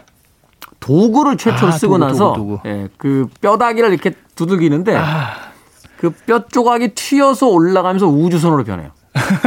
[0.79, 2.69] 도구를 최초로 아, 쓰고 도구, 나서 도구, 도구.
[2.69, 5.33] 예, 그 뼈다귀를 이렇게 두들기는데 아,
[6.01, 8.91] 그 뼈 조각이 튀어서 올라가면서 우주선으로 변해요.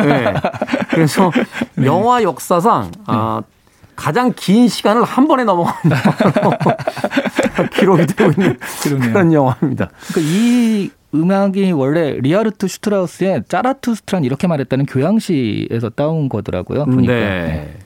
[0.04, 0.34] 예.
[0.90, 1.30] 그래서
[1.74, 1.86] 네.
[1.86, 3.42] 영화 역사상 아,
[3.96, 6.56] 가장 긴 시간을 한 번에 넘어간 영화로
[7.74, 9.12] 기록이 되고 있는 그러네요.
[9.12, 9.90] 그런 영화입니다.
[10.12, 16.84] 그러니까 이 음악이 원래 리하르트 슈트라우스의 짜라투스트라는 이렇게 말했다는 교향시에서 따온 거더라고요.
[16.86, 17.12] 보니까.
[17.12, 17.76] 네.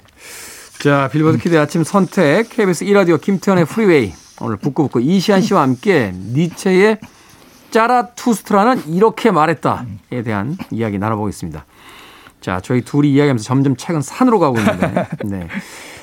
[0.81, 6.99] 자, 빌보드 키드 아침 선택 KBS 1라디오 김태훈의 프리웨이 오늘 북구북구 이시안 씨와 함께 니체의
[7.71, 11.65] 짜라투스트라는 이렇게 말했다에 대한 이야기 나눠보겠습니다.
[12.41, 15.49] 자, 저희 둘이 이야기하면서 점점 책은 산으로 가고 있는데, 네.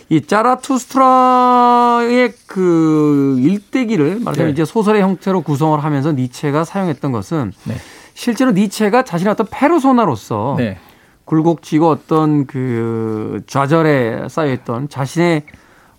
[0.09, 4.51] 이 짜라투스트라의 그 일대기를 말하자면 네.
[4.51, 7.75] 이제 소설의 형태로 구성을 하면서 니체가 사용했던 것은 네.
[8.13, 10.77] 실제로 니체가 자신의 어떤 페르소나로서 네.
[11.25, 15.43] 굴곡지고 어떤 그 좌절에 쌓여있던 자신의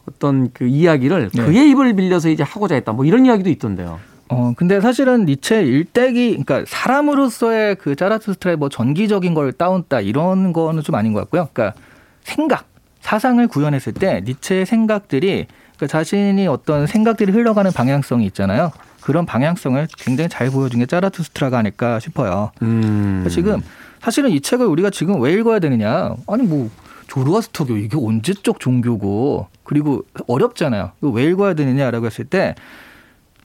[0.09, 1.44] 어떤 그 이야기를 네.
[1.44, 2.92] 그의 입을 빌려서 이제 하고자 했다.
[2.92, 3.98] 뭐 이런 이야기도 있던데요.
[4.29, 10.83] 어, 근데 사실은 니체 일대기, 그러니까 사람으로서의 그 짜라투스트라의 뭐 전기적인 걸 따온다 이런 거는
[10.83, 11.49] 좀 아닌 것 같고요.
[11.53, 11.79] 그러니까
[12.23, 12.67] 생각,
[13.01, 18.73] 사상을 구현했을 때 니체의 생각들이 그러니까 자신이 어떤 생각들이 흘러가는 방향성이 있잖아요.
[19.01, 22.51] 그런 방향성을 굉장히 잘 보여준 게 짜라투스트라가 아닐까 싶어요.
[22.62, 23.23] 음.
[23.23, 23.62] 그러니까 지금
[24.01, 26.17] 사실은 이 책을 우리가 지금 왜 읽어야 되느냐?
[26.27, 26.71] 아니 뭐
[27.07, 30.93] 조르아스터교 이게 언제적 종교고 그리고 어렵잖아요.
[31.03, 32.57] 왜 읽어야 되느냐라고 했을 때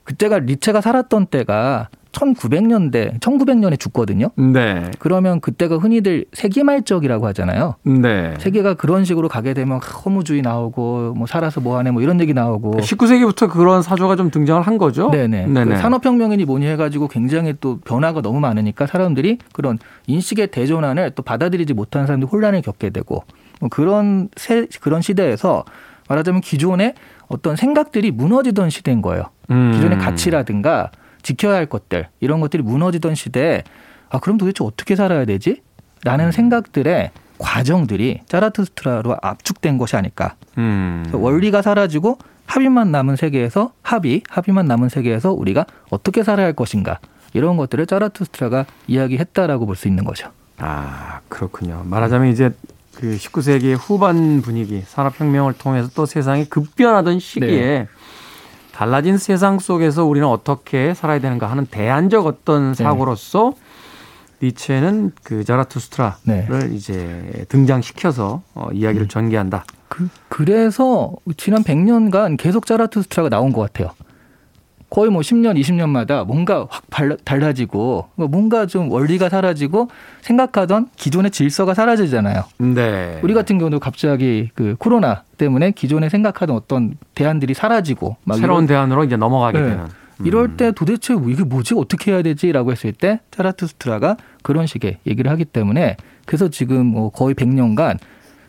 [0.04, 4.28] 그때가 리체가 살았던 때가 1900년대 1900년에 죽거든요.
[4.36, 4.90] 네.
[4.98, 7.76] 그러면 그때가 흔히들 세기말적이라고 하잖아요.
[7.84, 8.34] 네.
[8.38, 13.50] 세계가 그런 식으로 가게 되면 허무주의 나오고 뭐 살아서 뭐하네 뭐 이런 얘기 나오고 19세기부터
[13.50, 15.10] 그런 사조가 좀 등장을 한 거죠.
[15.10, 15.46] 네네.
[15.46, 21.74] 그 산업혁명이니 뭐니 해가지고 굉장히 또 변화가 너무 많으니까 사람들이 그런 인식의 대전환을 또 받아들이지
[21.74, 23.24] 못하는 사람들이 혼란을 겪게 되고
[23.60, 25.64] 뭐 그런 세, 그런 시대에서
[26.08, 26.94] 말하자면 기존의
[27.32, 29.24] 어떤 생각들이 무너지던 시대인 거예요.
[29.50, 29.72] 음.
[29.72, 30.90] 기존의 가치라든가
[31.22, 33.64] 지켜야 할 것들 이런 것들이 무너지던 시대에
[34.10, 35.62] 아 그럼 도대체 어떻게 살아야 되지?
[36.04, 40.34] 라는 생각들의 과정들이 짜라투스트라로 압축된 것이 아닐까.
[40.58, 41.04] 음.
[41.12, 46.98] 원리가 사라지고 합의만 남은 세계에서 합의, 합의만 남은 세계에서 우리가 어떻게 살아야 할 것인가
[47.32, 50.28] 이런 것들을 짜라투스트라가 이야기했다라고 볼 수 있는 거죠.
[50.58, 51.82] 아, 그렇군요.
[51.86, 52.50] 말하자면 이제
[53.02, 57.88] 그 19세기 후반 분위기, 산업혁명을 통해서 또 세상이 급변하던 시기에 네.
[58.70, 62.84] 달라진 세상 속에서 우리는 어떻게 살아야 되는가 하는 대안적 어떤 네.
[62.84, 63.54] 사고로서
[64.40, 66.46] 니체는 그 자라투스트라를 네.
[66.70, 69.64] 이제 등장시켜서 어, 이야기를 전개한다.
[69.88, 73.90] 그, 그래서 지난 100년간 계속 짜라투스트라가 나온 것 같아요.
[74.92, 76.84] 거의 뭐 10년, 20년마다 뭔가 확
[77.24, 79.88] 달라지고 뭔가 좀 원리가 사라지고
[80.20, 82.44] 생각하던 기존의 질서가 사라지잖아요.
[82.58, 83.18] 네.
[83.22, 88.66] 우리 같은 경우도 갑자기 그 코로나 때문에 기존에 생각하던 어떤 대안들이 사라지고 막 새로운 이런-
[88.66, 89.64] 대안으로 이제 넘어가게 네.
[89.70, 89.84] 되는.
[90.20, 90.26] 음.
[90.26, 95.30] 이럴 때 도대체 뭐 이게 뭐지 어떻게 해야 되지라고 했을 때 짜라투스트라가 그런 식의 얘기를
[95.30, 97.96] 하기 때문에 그래서 지금 뭐 거의 100년간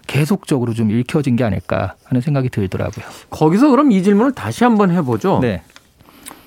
[0.08, 3.06] 계속적으로 좀 읽혀진 게 아닐까 하는 생각이 들더라고요.
[3.29, 5.39] 거기서 그럼 이 질문을 다시 한번 해보죠.
[5.41, 5.62] 네.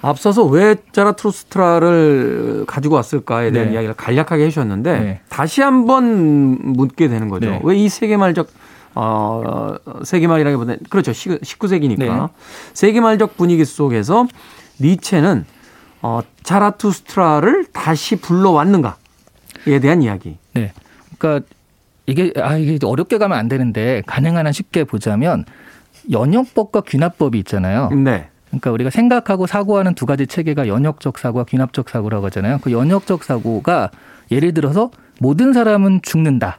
[0.08, 3.74] 앞서서 왜 자라투스트라를 가지고 왔을까에 대한 네.
[3.74, 5.20] 이야기를 간략하게 해주셨는데 네.
[5.28, 7.50] 다시 한번 묻게 되는 거죠.
[7.50, 7.60] 네.
[7.64, 8.48] 왜이 세계말적
[8.94, 11.12] 어, 세계말이라기보다는 그렇죠.
[11.12, 12.08] 19세기니까 네.
[12.72, 14.26] 세계말적 분위기 속에서
[14.80, 15.44] 니체는
[16.02, 20.38] 어, 자라투스트라를 다시 불러왔는가에 대한 이야기.
[20.54, 20.72] 네.
[21.18, 21.46] 그러니까
[22.06, 25.44] 이게 아 이게 어렵게 가면 안 되는데 가능한 한 쉽게 보자면
[26.10, 27.90] 연역법과 귀납법이 있잖아요.
[27.90, 28.28] 네.
[28.60, 32.58] 그러니까 우리가 생각하고 사고하는 두 가지 체계가 연역적 사고와 귀납적 사고라고 하잖아요.
[32.62, 33.90] 그 연역적 사고가
[34.30, 34.90] 예를 들어서
[35.20, 36.58] 모든 사람은 죽는다.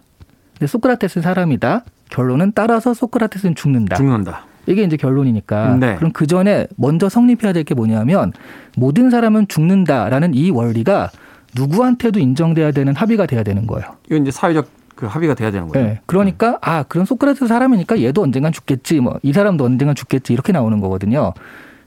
[0.53, 1.83] 근데 소크라테스는 사람이다.
[2.09, 3.95] 결론은 따라서 소크라테스는 죽는다.
[3.95, 4.45] 죽는다.
[4.65, 5.75] 이게 이제 결론이니까.
[5.75, 5.95] 네.
[5.95, 8.33] 그럼 그 전에 먼저 성립해야 될 게 뭐냐면
[8.75, 11.09] 모든 사람은 죽는다라는 이 원리가
[11.55, 13.87] 누구한테도 인정돼야 되는 합의가 돼야 되는 거예요.
[14.07, 15.87] 이건 이제 사회적 그 합의가 돼야 되는 거예요.
[15.87, 16.01] 네.
[16.05, 18.99] 그러니까 아 그럼 소크라테스 사람이니까 얘도 언젠간 죽겠지.
[18.99, 21.33] 뭐 이 사람도 언젠간 죽겠지 이렇게 나오는 거거든요.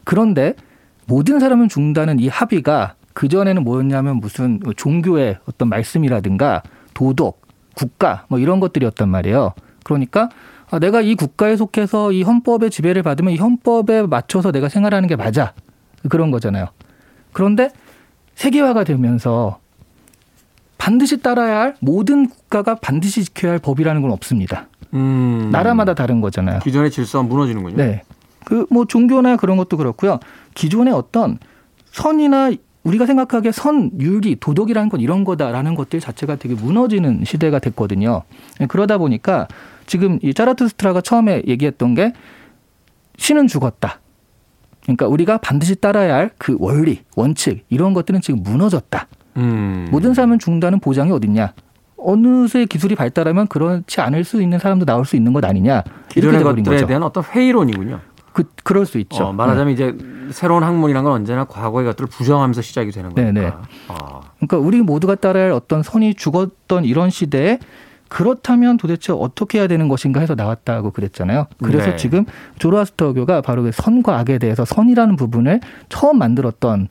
[0.05, 0.55] 그런데
[1.07, 6.63] 모든 사람은 죽는다는 이 합의가 그 전에는 뭐였냐면 무슨 종교의 어떤 말씀이라든가
[6.95, 7.43] 도덕,
[7.75, 9.53] 국가 뭐 이런 것들이었단 말이에요.
[9.85, 10.29] 그러니까
[10.71, 15.17] 아, 내가 이 국가에 속해서 이 헌법의 지배를 받으면 이 헌법에 맞춰서 내가 생활하는 게
[15.17, 15.53] 맞아
[16.09, 16.67] 그런 거잖아요.
[17.33, 17.71] 그런데
[18.37, 19.59] 세계화가 되면서
[20.79, 24.69] 반드시 따라야 할 모든 국가가 반드시 지켜야 할 법이라는 건 없습니다.
[24.95, 25.51] 음.
[25.53, 26.61] 나라마다 다른 거잖아요.
[26.61, 27.77] 기존의 질서가 무너지는군요.
[27.77, 28.03] 네.
[28.45, 30.19] 그 뭐 종교나 그런 것도 그렇고요.
[30.55, 31.39] 기존의 어떤
[31.93, 32.51] 선이나
[32.83, 38.23] 우리가 생각하기에 선, 윤리, 도덕이라는 건 이런 거다라는 것들 자체가 되게 무너지는 시대가 됐거든요.
[38.59, 39.47] 네, 그러다 보니까
[39.87, 42.13] 지금 이 짜라투스트라가 처음에 얘기했던 게
[43.19, 44.01] 신은 죽었다.
[44.83, 49.07] 그러니까 우리가 반드시 따라야 할 그 원리, 원칙 이런 것들은 지금 무너졌다.
[49.37, 49.89] 음.
[49.91, 51.53] 모든 사람은 죽는다는 보장이 어딨냐?
[51.99, 55.83] 어느새 기술이 발달하면 그렇지 않을 수 있는 사람도 나올 수 있는 것 아니냐?
[56.17, 56.87] 이렇게 돼버린 것들에 거죠.
[56.87, 58.01] 대한 어떤 회의론이군요.
[58.43, 59.25] 그 그럴 수 있죠.
[59.25, 59.97] 어, 말하자면 이제
[60.31, 63.33] 새로운 학문이란 건 언제나 과거의 것들을 부정하면서 시작이 되는 거니까.
[63.33, 63.53] 네네.
[63.89, 67.59] 아, 그러니까 우리 모두가 따라야 할 어떤 선이 죽었던 이런 시대에
[68.09, 71.47] 그렇다면 도대체 어떻게 해야 되는 것인가 해서 나왔다고 그랬잖아요.
[71.63, 71.97] 그래서 네.
[71.97, 72.25] 지금
[72.59, 76.89] 조로아스터교가 바로 그 선과 악에 대해서 선이라는 부분을 처음 만들었던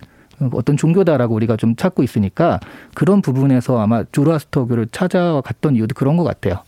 [0.54, 2.62] 어떤 종교다라고 우리가 좀 찾고 있으니까
[2.94, 6.64] 그런 부분에서 아마 조로아스터교를 찾아갔던 이유도 그런 것 같아요.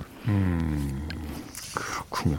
[1.73, 2.37] 그렇군요.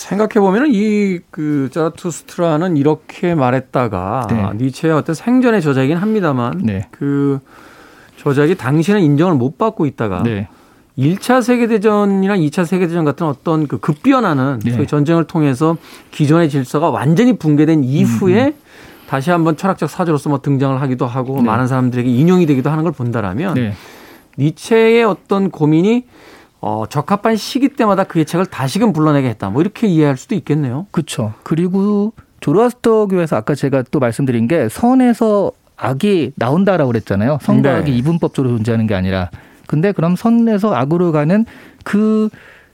[0.00, 4.64] 생각해 보면은 이그 자라투스트라는 이렇게 말했다가 네.
[4.64, 6.88] 니체의 어떤 생전의 저작이긴 합니다만 네.
[6.90, 7.38] 그
[8.16, 10.48] 저작이 당신의 인정을 못 받고 있다가 네.
[10.98, 14.72] 1차 세계대전이나 2차 세계대전 같은 어떤 그 급변하는 네.
[14.72, 15.76] 소위 전쟁을 통해서
[16.10, 18.54] 기존의 질서가 완전히 붕괴된 이후에
[19.06, 21.42] 다시 한번 철학적 사조로서 뭐 등장을 하기도 하고 네.
[21.42, 23.74] 많은 사람들에게 인용이 되기도 하는 걸 본다라면 네.
[24.38, 26.04] 니체의 어떤 고민이
[26.60, 29.50] 어, 적합한 시기 때마다 그의 책을 다시금 불러내게 했다.
[29.50, 30.86] 뭐 이렇게 이해할 수도 있겠네요.
[30.90, 31.32] 그렇죠.
[31.42, 37.38] 그리고 조로아스터 교에서 아까 제가 또 말씀드린 게 선에서 악이 나온다라고 그랬잖아요.
[37.42, 37.78] 선과 네.
[37.78, 39.30] 악이 이분법적으로 존재하는 게 아니라.
[39.66, 41.46] 근데 그럼 선에서 악으로 가는
[41.84, 42.28] 그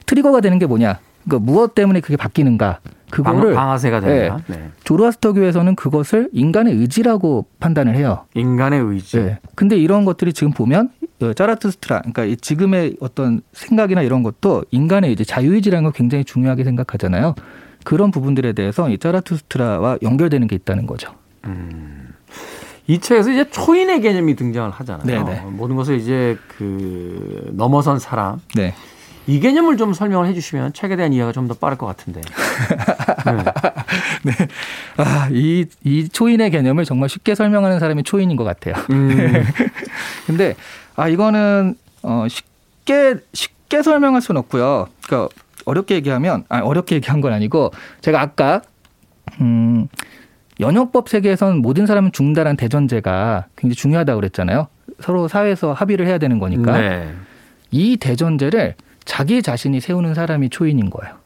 [0.07, 0.99] 트리거가 되는 게 뭐냐?
[1.25, 2.81] 그러니까 무엇 때문에 그게 바뀌는가?
[3.11, 4.38] 그거를 방, 화세가 된다.
[4.49, 4.70] 네.
[4.83, 8.25] 조로아스터 교에서는 그것을 인간의 의지라고 판단을 해요.
[8.35, 9.18] 인간의 의지.
[9.18, 9.38] 네.
[9.55, 10.90] 근데 이런 것들이 지금 보면 어,
[11.35, 17.35] 짜라투스트라, 그러니까 이 지금의 어떤 생각이나 이런 것도 인간의 이제 자유의지라는 걸 굉장히 중요하게 생각하잖아요.
[17.85, 21.12] 그런 부분들에 대해서 이 짜라투스트라와 연결되는 게 있다는 거죠.
[22.88, 25.24] 이 책에서 이제 초인의 개념이 등장을 하잖아요.
[25.24, 25.42] 네네.
[25.50, 28.40] 모든 것을 이제 그 넘어선 사람.
[28.55, 28.74] 네.
[29.29, 32.20] 이 개념을 좀 설명을 해주시면 책에 대한 이해가 좀 더 빠를 것 같은데.
[34.22, 34.33] 네.
[34.96, 38.74] 아, 이, 이 초인의 개념을 정말 쉽게 설명하는 사람이 초인인 것 같아요.
[38.90, 39.44] 음,
[40.26, 40.55] 근데,
[40.96, 44.88] 아, 이거는, 어, 쉽게, 쉽게 설명할 수는 없고요.
[45.04, 48.62] 그러니까 어렵게 얘기하면, 아, 어렵게 얘기한 건 아니고, 제가 아까,
[49.40, 49.88] 음,
[50.59, 54.68] 연역법 세계에선 모든 사람은 죽는다는 대전제가 굉장히 중요하다고 그랬잖아요.
[55.00, 56.78] 서로 사회에서 합의를 해야 되는 거니까.
[56.78, 57.14] 네.
[57.70, 61.16] 이 대전제를 자기 자신이 세우는 사람이 초인인 거예요.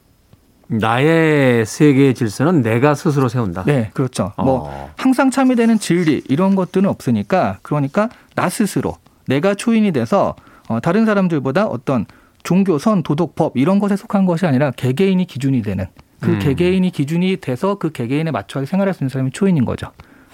[0.67, 3.65] 나의 세계의 질서는 내가 스스로 세운다.
[3.65, 4.33] 네, 그렇죠.
[4.37, 4.93] 뭐 어.
[4.97, 8.97] 항상 참여되는 진리 이런 것들은 없으니까 그러니까 나 스스로
[9.31, 10.35] 내가 초인이 돼서
[10.69, 12.05] 어, 다른 사람들보다 어떤
[12.43, 15.87] 종교, 선, 도덕, 법 이런 것에 속한 것이 아니라 개개인이 기준이 되는
[16.21, 16.39] 그 음.
[16.41, 19.91] 개개인이 기준이 돼서 그 개개인에 맞춰 생활할 수 있는 사람이 초인인 거죠.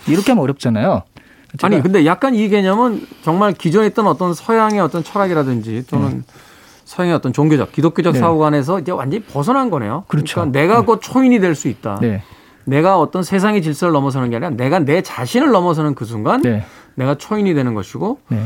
[0.08, 1.02] 이렇게 하면 어렵잖아요.
[1.62, 6.24] 아니 근데 약간 이 개념은 정말 기존에 있던 어떤 서양의 어떤 철학이라든지 또는
[6.84, 8.18] 서양의 어떤 종교적 기독교적 네.
[8.18, 10.04] 사고관에서 이제 완전히 벗어난 거네요.
[10.08, 10.40] 그렇죠.
[10.40, 11.98] 러니까 내가 곧 초인이 될 수 있다.
[12.00, 12.22] 네,
[12.64, 17.14] 내가 어떤 세상의 질서를 넘어서는 게 아니라 내가 내 자신을 넘어서는 그 순간 네, 내가
[17.14, 18.42] 초인이 되는 것이고 네.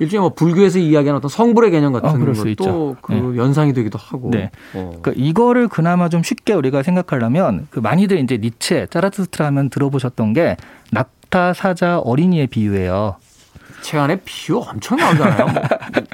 [0.00, 2.96] 일종의 뭐 불교에서 이야기하는 어떤 성불의 개념 같은 아, 것도.
[3.02, 4.30] 그 연상이 되기도 하고.
[4.30, 4.50] 네.
[4.74, 4.98] 어.
[5.00, 10.56] 그러니까 이거를 그나마 좀 쉽게 우리가 생각하려면 그 많이들 이제 니체, 짜라투스트라 하면 들어보셨던 게
[10.90, 13.16] 낙타, 사자, 어린이의 비유예요.
[13.82, 15.46] 책 안에 비유 엄청 나오잖아요.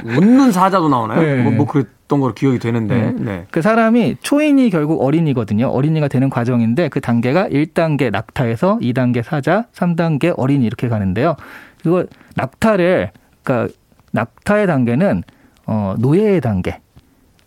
[0.03, 1.23] 뭐 웃는 사자도 나오나요?
[1.23, 1.43] 네.
[1.43, 3.13] 뭐, 뭐 그랬던 걸로 기억이 되는데.
[3.17, 3.47] 네.
[3.53, 5.69] 그 사람이 초인이 결국 어린이거든요.
[5.69, 11.37] 어린이가 되는 과정인데 그 단계가 1단계 낙타에서 2단계 사자, 3단계 어린이 이렇게 가는데요.
[11.85, 13.13] 그거 낙타를
[13.47, 13.73] 그러니까
[14.13, 15.23] 낙타의 단계는
[15.67, 16.81] 어 노예의 단계.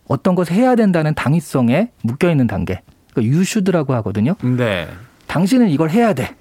[0.07, 2.81] 어떤 것을 해야 된다는 당위성에 묶여 있는 단계.
[3.11, 4.35] 그러니까 유슈드라고 하거든요.
[4.41, 4.87] 네.
[5.27, 6.35] 당신은 이걸 해야 돼.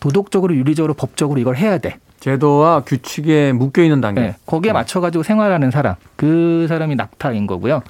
[0.00, 1.98] 도덕적으로 윤리적으로 법적으로 이걸 해야 돼.
[2.20, 4.20] 제도와 규칙에 묶여 있는 단계.
[4.20, 7.82] 네, 거기에 맞춰 가지고 생활하는 사람, 그 사람이 낙타인 거고요.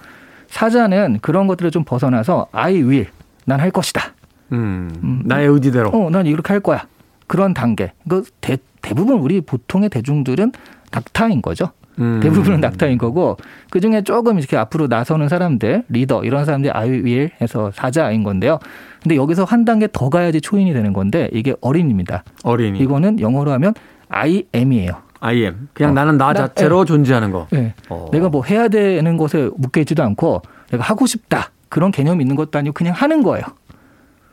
[0.49, 3.07] 사자는 그런 것들을 좀 벗어나서 I will,
[3.45, 4.15] 난 할 것이다.
[4.53, 5.91] 음, 나의 의지대로.
[5.91, 6.87] 어, 난 이렇게 할 거야.
[7.27, 7.93] 그런 단계.
[8.09, 10.53] 그 대, 대부분 우리 보통의 대중들은
[10.91, 11.71] 낙타인 거죠.
[11.99, 12.21] 음.
[12.23, 13.39] 대부분은 낙타인 거고
[13.71, 18.59] 그 중에 조금 이렇게 앞으로 나서는 사람들, 리더 이런 사람들이 I will 해서 사자인 건데요.
[19.03, 22.23] 근데 여기서 한 단계 더 가야지 초인이 되는 건데 이게 어린입니다.
[22.45, 22.79] 어린이.
[22.81, 23.73] 이거는 영어로 하면
[24.09, 24.93] I am이에요.
[25.21, 25.69] I am.
[25.73, 25.95] 그냥 어.
[25.95, 27.47] 나는 나 나- 자체로 존재하는 거.
[27.51, 27.75] 네.
[27.89, 28.09] 어.
[28.13, 32.59] 내가 뭐 해야 되는 것에 묶여 있지도 않고 내가 하고 싶다 그런 개념이 있는 것도
[32.59, 33.45] 아니고 그냥 하는 거예요.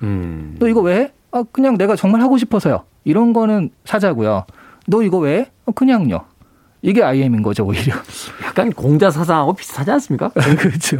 [0.01, 0.57] 음.
[0.59, 0.95] 너 이거 왜?
[0.99, 1.11] 해?
[1.31, 2.83] 아 그냥 내가 정말 하고 싶어서요.
[3.05, 4.45] 이런 거는 사자고요.
[4.87, 5.37] 너 이거 왜?
[5.39, 5.51] 해?
[5.65, 6.19] 어, 그냥요.
[6.83, 7.95] 이게 IM인 거죠 오히려.
[8.45, 10.29] 약간 공자 사상하고 비슷하지 않습니까?
[10.59, 10.97] 그렇죠.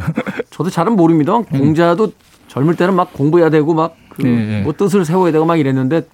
[0.50, 2.12] 저도 잘은 모릅니다만 공자도
[2.48, 4.62] 젊을 때는 막 공부해야 되고 막그 네, 네.
[4.62, 6.06] 뭐 뜻을 세워야 되고 막 이랬는데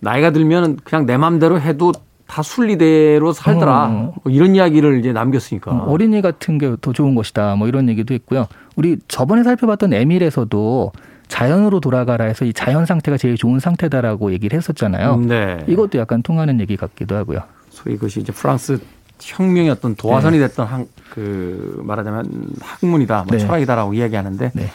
[0.00, 1.92] 나이가 들면 그냥 내 맘대로 해도
[2.28, 3.84] 다 순리대로 살더라.
[3.88, 4.14] 어.
[4.22, 5.70] 뭐 이런 이야기를 이제 남겼으니까.
[5.84, 7.56] 어린이 같은 게 더 좋은 것이다.
[7.56, 8.46] 뭐 이런 얘기도 있고요.
[8.76, 10.92] 우리 저번에 살펴봤던 에밀에서도
[11.28, 15.16] 자연으로 돌아가라 해서 이 자연 상태가 제일 좋은 상태다라고 얘기를 했었잖아요.
[15.26, 15.58] 네.
[15.66, 17.40] 이것도 약간 통하는 얘기 같기도 하고요.
[17.82, 18.78] 소위 이것이 이제 프랑스
[19.20, 23.38] 혁명의 어떤 도화선이 됐던 한, 그 말하자면 학문이다, 뭐 네.
[23.38, 24.70] 철학이다라고 이야기하는데 네.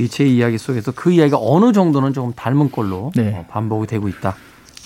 [0.00, 3.34] 니체의 이야기 속에서 그 이야기가 어느 정도는 조금 닮은 꼴로 네.
[3.36, 4.34] 어, 반복이 되고 있다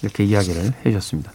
[0.03, 1.33] 이렇게 이야기를 해주셨습니다.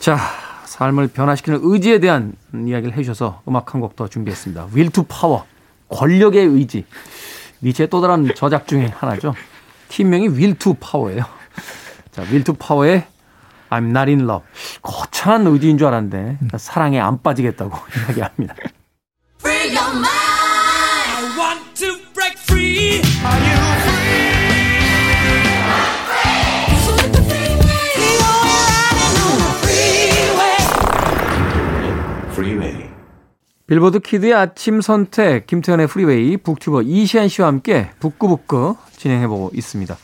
[0.00, 0.18] 자,
[0.66, 4.68] 삶을 변화시키는 의지에 대한 이야기를 해주셔서 음악 한 곡 더 준비했습니다.
[4.74, 5.44] Will to Power,
[5.88, 6.84] 권력의 의지.
[7.62, 9.34] 니체의 또 다른 저작 중에 하나죠.
[9.88, 11.24] 팀명이 Will to Power예요.
[12.10, 13.06] 자, Will to Power의
[13.72, 14.44] I'm not in love.
[14.82, 17.74] 거창한 의지인 줄 알았는데 사랑에 안 빠지겠다고
[18.06, 18.54] 이야기합니다.
[33.66, 39.96] 빌보드 키드의 아침 선택 김태훈의 프리웨이 북튜버 이시안 씨와 함께 북구북구 진행해보고 있습니다.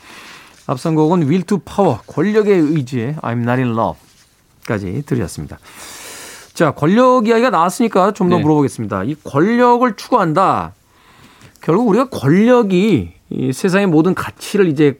[0.69, 5.57] 앞선 곡은 Will to Power 권력의 의지의 I'm Not in Love까지 들으셨습니다.
[6.53, 8.41] 자 권력 이야기가 나왔으니까 좀더 네.
[8.43, 9.03] 물어보겠습니다.
[9.05, 10.73] 이 권력을 추구한다.
[11.61, 14.97] 결국 우리가 권력이 이 세상의 모든 가치를 이제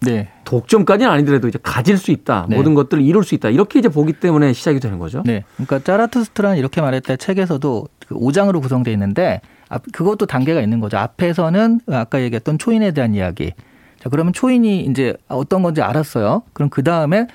[0.00, 0.28] 네.
[0.44, 2.46] 독점까지는 아니더라도 이제 가질 수 있다.
[2.48, 2.56] 네.
[2.56, 3.48] 모든 것들을 이룰 수 있다.
[3.48, 5.24] 이렇게 이제 보기 때문에 시작이 되는 거죠.
[5.26, 5.44] 네.
[5.56, 10.96] 그러니까 짜라투스트라는 이렇게 말했다 책에서도 그 5장으로 구성되어 있는데 앞- 그것도 단계가 있는 거죠.
[10.98, 13.52] 앞에서는 아까 얘기했던 초인에 대한 이야기.
[14.08, 16.42] 자, 그러면 초인이 이제 어떤 건지 알았어요.
[16.54, 17.26] 그럼 그 다음에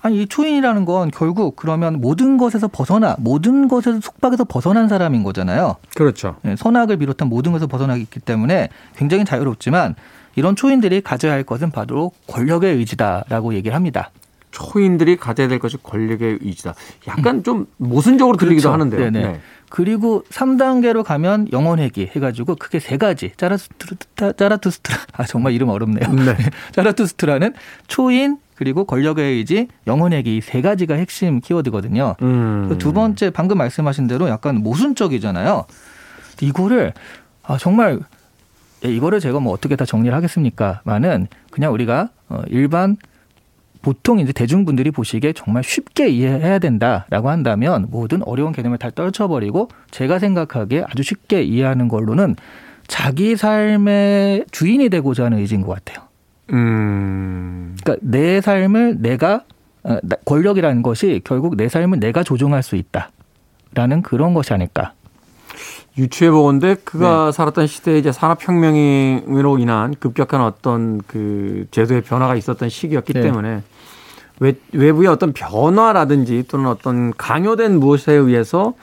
[0.00, 5.76] 아니 이 초인이라는 건 결국 그러면 모든 것에서 벗어나 모든 것에서 속박에서 벗어난 사람인 거잖아요.
[5.94, 6.36] 그렇죠.
[6.44, 9.94] 예, 선악을 비롯한 모든 것에서 벗어나기 때문에 굉장히 자유롭지만
[10.36, 14.10] 이런 초인들이 가져야 할 것은 바로 권력의 의지다라고 얘기를 합니다.
[14.50, 16.74] 초인들이 가져야 될 것이 권력의 의지다.
[17.06, 18.72] 약간 좀 모순적으로 들리기도 그렇죠.
[18.72, 19.10] 하는데요.
[19.10, 19.32] 네네.
[19.32, 19.40] 네.
[19.68, 23.32] 그리고 3단계로 가면 영혼회기 해가지고 크게 세 가지.
[23.36, 24.98] 짜라투스트라, 짜라투스트라.
[25.12, 26.12] 아, 정말 이름 어렵네요.
[26.12, 26.36] 네.
[26.72, 27.54] 짜라투스트라는
[27.86, 32.16] 초인, 그리고 권력의 의지, 영혼회기 이세 가지가 핵심 키워드거든요.
[32.22, 32.66] 음.
[32.68, 35.64] 그두 번째, 방금 말씀하신 대로 약간 모순적이잖아요.
[36.40, 36.92] 이거를,
[37.44, 38.00] 아, 정말,
[38.84, 40.80] 예, 이거를 제가 뭐 어떻게 다 정리를 하겠습니까?
[40.84, 42.96] 많은 그냥 우리가 어, 일반
[43.82, 50.18] 보통 이제 대중분들이 보시기에 정말 쉽게 이해해야 된다라고 한다면 모든 어려운 개념을 다 떨쳐버리고 제가
[50.18, 52.36] 생각하기에 아주 쉽게 이해하는 걸로는
[52.86, 56.06] 자기 삶의 주인이 되고자 하는 의지인 것 같아요.
[56.52, 57.76] 음.
[57.82, 59.44] 그러니까 내 삶을 내가
[59.84, 64.92] 어, 나- 권력이라는 것이 결국 내 삶을 내가 조종할 수 있다라는 그런 것이 아닐까.
[65.98, 67.32] 유추해 보건데 그가 네.
[67.32, 73.20] 살았던 시대에 이제 산업혁명으로 인한 급격한 어떤 그 제도의 변화가 있었던 시기였기 네.
[73.20, 73.62] 때문에
[74.40, 78.74] 외, 외부의 어떤 변화라든지 또는 어떤 강요된 무엇에 의해서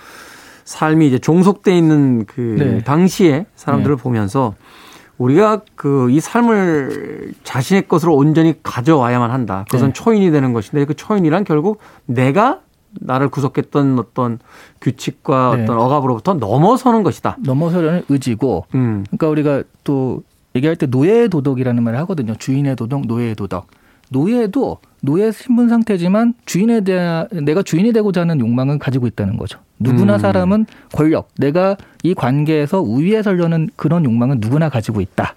[0.65, 2.83] 삶이 이제 종속돼 있는 그 네.
[2.83, 4.55] 당시에 사람들을 보면서
[5.17, 9.63] 우리가 그 이 삶을 자신의 것으로 온전히 가져와야만 한다.
[9.69, 9.93] 그것은 네.
[9.93, 12.59] 초인이 되는 것인데 그 초인이란 결국 내가
[12.99, 14.39] 나를 구속했던 어떤
[14.81, 15.63] 규칙과 네.
[15.63, 17.37] 어떤 억압으로부터 넘어서는 것이다.
[17.43, 19.05] 넘어서려는 의지고 음.
[19.07, 20.23] 그러니까 우리가 또
[20.55, 22.35] 얘기할 때 노예의 도덕이라는 말을 하거든요.
[22.35, 23.67] 주인의 도덕, 노예의 도덕.
[24.09, 29.59] 노예도 노예 신분 상태지만 주인에 대한 내가 주인이 되고자 하는 욕망은 가지고 있다는 거죠.
[29.79, 30.19] 누구나 음.
[30.19, 35.35] 사람은 권력, 내가 이 관계에서 우위에 서려는 그런 욕망은 누구나 가지고 있다.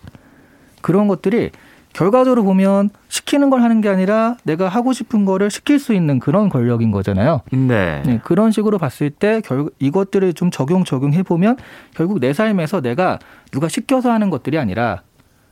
[0.80, 1.50] 그런 것들이
[1.98, 6.48] 결과적으로 보면 시키는 걸 하는 게 아니라 내가 하고 싶은 거를 시킬 수 있는 그런
[6.48, 7.40] 권력인 거잖아요.
[7.50, 8.02] 네.
[8.06, 11.56] 네, 그런 식으로 봤을 때 결국 이것들을 좀 적용 적용해 보면
[11.96, 13.18] 결국 내 삶에서 내가
[13.50, 15.02] 누가 시켜서 하는 것들이 아니라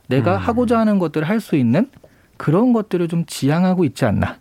[0.07, 0.37] 내가 음.
[0.37, 1.89] 하고자 하는 것들을 할 수 있는
[2.37, 4.37] 그런 것들을 좀 지향하고 있지 않나.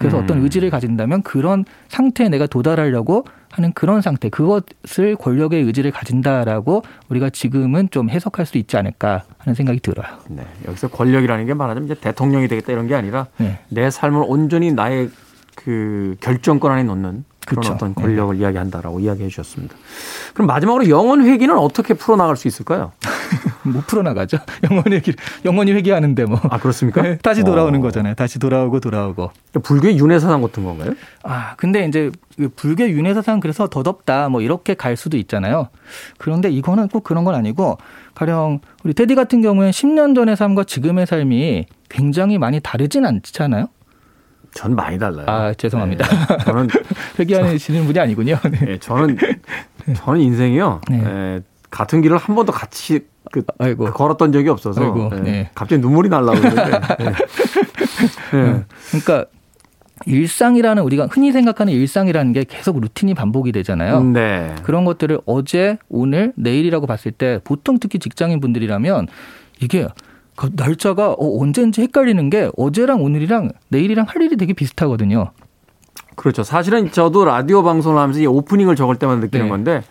[0.00, 0.22] 그래서 음.
[0.22, 7.28] 어떤 의지를 가진다면 그런 상태에 내가 도달하려고 하는 그런 상태, 그것을 권력의 의지를 가진다라고 우리가
[7.28, 10.06] 지금은 좀 해석할 수 있지 않을까 하는 생각이 들어요.
[10.28, 10.42] 네.
[10.66, 13.58] 여기서 권력이라는 게 말하자면 이제 대통령이 되겠다 이런 게 아니라 네.
[13.68, 15.10] 내 삶을 온전히 나의
[15.54, 17.72] 그 결정권 안에 놓는 그런 그쵸.
[17.74, 19.74] 어떤 권력을 이야기한다라고 이야기해 주셨습니다.
[20.34, 22.92] 그럼 마지막으로 영원 회기는 어떻게 풀어나갈 수 있을까요?
[23.64, 24.38] 못 풀어나가죠.
[24.70, 26.40] 영원히 회기, 영원히 회귀하는데 뭐.
[26.44, 27.02] 아 그렇습니까?
[27.02, 27.82] 네, 다시 돌아오는 어.
[27.82, 28.14] 거잖아요.
[28.14, 29.32] 다시 돌아오고 돌아오고.
[29.64, 30.94] 불교의 윤회사상 같은 건가요?
[31.24, 35.68] 아, 근데 이제 그 불교 윤회사상 그래서 더 덥다 뭐 이렇게 갈 수도 있잖아요.
[36.18, 37.78] 그런데 이거는 꼭 그런 건 아니고
[38.14, 43.66] 가령 우리 테디 같은 경우엔 10년 전의 삶과 지금의 삶이 굉장히 많이 다르진 않잖아요.
[44.54, 45.26] 전 많이 달라요.
[45.28, 46.06] 아, 죄송합니다.
[46.06, 46.44] 네.
[46.44, 46.68] 저는
[47.18, 48.38] 회귀하시는 분이 아니군요.
[48.50, 48.72] 네.
[48.72, 49.16] 예, 저는
[49.94, 50.80] 저는 인생이요.
[50.90, 51.02] 네.
[51.04, 51.40] 예,
[51.70, 53.84] 같은 길을 한 번도 같이 그, 아이고.
[53.84, 55.50] 그 걸었던 적이 없어서 아이고, 예, 네.
[55.54, 56.80] 갑자기 눈물이 날라고 그러는데.
[57.00, 57.06] 예.
[58.38, 58.64] 예.
[58.88, 59.26] 그러니까
[60.06, 64.02] 일상이라는 우리가 흔히 생각하는 일상이라는 게 계속 루틴이 반복이 되잖아요.
[64.02, 64.54] 네.
[64.62, 69.08] 그런 것들을 어제, 오늘, 내일이라고 봤을 때 보통 특히 직장인 분들이라면
[69.60, 69.86] 이게
[70.36, 75.30] 그 날짜가 어, 언제인지 헷갈리는 게 어제랑 오늘이랑 내일이랑 할 일이 되게 비슷하거든요.
[76.16, 76.42] 그렇죠.
[76.42, 79.50] 사실은 저도 라디오 방송을 하면서 이 오프닝을 적을 때마다 느끼는 네.
[79.50, 79.82] 건데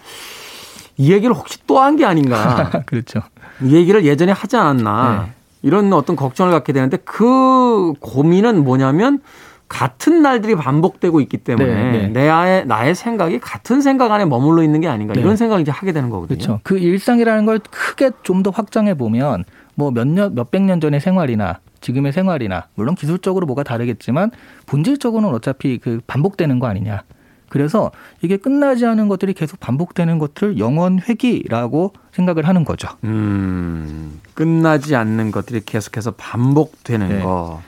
[0.98, 2.70] 이 얘기를 혹시 또 한 게 아닌가.
[2.86, 3.22] 그렇죠.
[3.64, 5.26] 이 얘기를 예전에 하지 않았나.
[5.26, 5.32] 네.
[5.62, 9.20] 이런 어떤 걱정을 갖게 되는데 그 고민은 뭐냐면
[9.68, 12.08] 같은 날들이 반복되고 있기 때문에 네, 네.
[12.08, 15.22] 내 아의, 나의 생각이 같은 생각 안에 머물러 있는 게 아닌가 네.
[15.22, 16.38] 이런 생각을 이제 하게 되는 거거든요.
[16.38, 16.60] 그렇죠.
[16.64, 19.44] 그 일상이라는 걸 크게 좀 더 확장해 보면
[19.80, 24.32] 뭐 몇 년, 몇백 년 전의 생활이나 지금의 생활이나 물론 기술적으로 뭐가 다르겠지만
[24.67, 27.03] 본질적으로는 어차피 그 반복되는 거 아니냐.
[27.47, 27.89] 그래서
[28.21, 32.89] 이게 끝나지 않은 것들이 계속 반복되는 것들을 영원 회귀라고 생각을 하는 거죠.
[33.05, 37.23] 음, 끝나지 않는 것들이 계속해서 반복되는 네.
[37.23, 37.61] 거.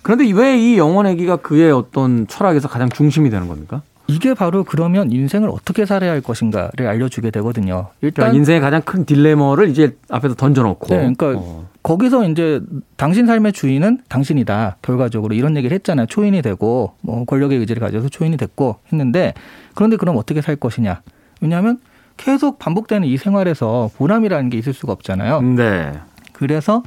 [0.00, 3.82] 그런데 왜 이 영원 회기가 그의 어떤 철학에서 가장 중심이 되는 겁니까?
[4.08, 7.88] 이게 바로 그러면 인생을 어떻게 살아야 할 것인가를 알려주게 되거든요.
[8.00, 10.86] 일단 그러니까 인생의 가장 큰 딜레마를 이제 앞에서 던져놓고.
[10.88, 11.66] 네, 그러니까 어.
[11.82, 12.60] 거기서 이제
[12.96, 14.78] 당신 삶의 주인은 당신이다.
[14.82, 16.06] 결과적으로 이런 얘기를 했잖아요.
[16.06, 19.34] 초인이 되고 뭐 권력의 의지를 가져서 초인이 됐고 했는데
[19.74, 21.02] 그런데 그럼 어떻게 살 것이냐?
[21.40, 21.78] 왜냐하면
[22.16, 25.42] 계속 반복되는 이 생활에서 보람이라는 게 있을 수가 없잖아요.
[25.42, 25.92] 네.
[26.32, 26.82] 그래서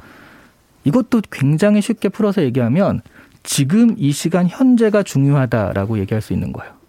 [0.84, 3.00] 이것도 굉장히 쉽게 풀어서 얘기하면
[3.42, 6.79] 지금 이 시간 현재가 중요하다라고 얘기할 수 있는 거예요.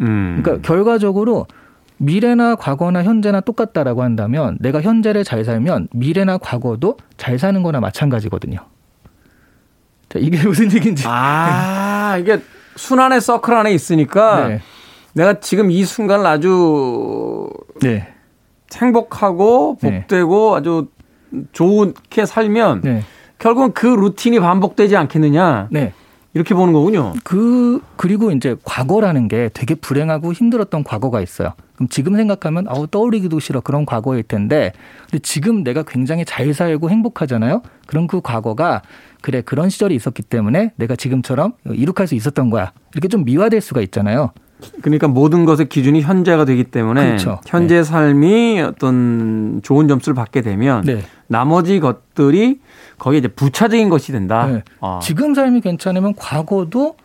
[0.00, 0.40] 음.
[0.42, 1.46] 그러니까 결과적으로
[1.98, 8.58] 미래나 과거나 현재나 똑같다라고 한다면 내가 현재를 잘 살면 미래나 과거도 잘 사는 거나 마찬가지거든요.
[10.08, 11.04] 자, 이게 무슨 얘기인지.
[11.06, 12.40] 아, 이게
[12.76, 14.60] 순환의 서클 안에 있으니까 네.
[15.12, 17.50] 내가 지금 이 순간을 아주
[17.82, 18.08] 네.
[18.74, 20.00] 행복하고 네.
[20.00, 20.88] 복되고 아주
[21.52, 23.02] 좋게 살면 네.
[23.38, 25.92] 결국은 그 루틴이 반복되지 않겠느냐 네.
[26.32, 27.12] 이렇게 보는 거군요.
[27.24, 31.54] 그 그리고 이제 과거라는 게 되게 불행하고 힘들었던 과거가 있어요.
[31.74, 34.72] 그럼 지금 생각하면 아우 떠올리기도 싫어 그런 과거일 텐데
[35.10, 37.62] 근데 지금 내가 굉장히 잘 살고 행복하잖아요.
[37.86, 38.82] 그럼 그 과거가
[39.22, 42.72] 그래 그런 시절이 있었기 때문에 내가 지금처럼 이룩할 수 있었던 거야.
[42.92, 44.30] 이렇게 좀 미화될 수가 있잖아요.
[44.82, 47.40] 그러니까 모든 것의 기준이 현재가 되기 때문에 그렇죠.
[47.46, 51.02] 현재 삶이 어떤 좋은 점수를 받게 되면 네.
[51.26, 52.60] 나머지 것들이
[53.00, 54.46] 거기에 이제 부차적인 것이 된다.
[54.46, 54.62] 네.
[54.80, 55.00] 아.
[55.02, 56.96] 지금 삶이 괜찮으면 과거도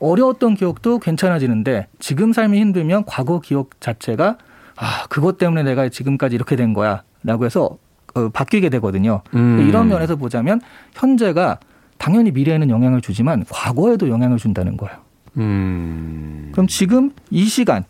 [0.00, 4.36] 어려웠던 기억도 괜찮아지는데 지금 삶이 힘들면 과거 기억 자체가
[4.76, 7.78] 아 그것 때문에 내가 지금까지 이렇게 된 거야라고 해서
[8.14, 9.22] 어, 바뀌게 되거든요.
[9.34, 9.66] 음.
[9.66, 10.60] 이런 면에서 보자면
[10.94, 11.58] 현재가
[11.96, 14.96] 당연히 미래에는 영향을 주지만 과거에도 영향을 준다는 거예요.
[15.38, 16.50] 음.
[16.52, 17.84] 그럼 지금 이 시간,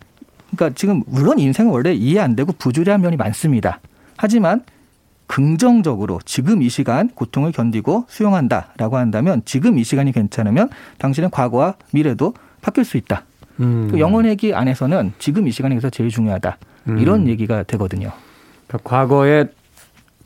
[0.50, 3.80] 그러니까 지금 물론 인생은 원래 이해 안 되고 부조리한 면이 많습니다.
[4.16, 4.62] 하지만
[5.28, 12.34] 긍정적으로 지금 이 시간 고통을 견디고 수용한다라고 한다면 지금 이 시간이 괜찮으면 당신의 과거와 미래도
[12.60, 13.22] 바뀔 수 있다.
[13.60, 13.88] 음.
[13.90, 16.58] 그 영원 회기 안에서는 지금 이 시간이 그래서 제일 중요하다.
[16.88, 16.98] 음.
[16.98, 18.10] 이런 얘기가 되거든요.
[18.66, 19.46] 그러니까 과거에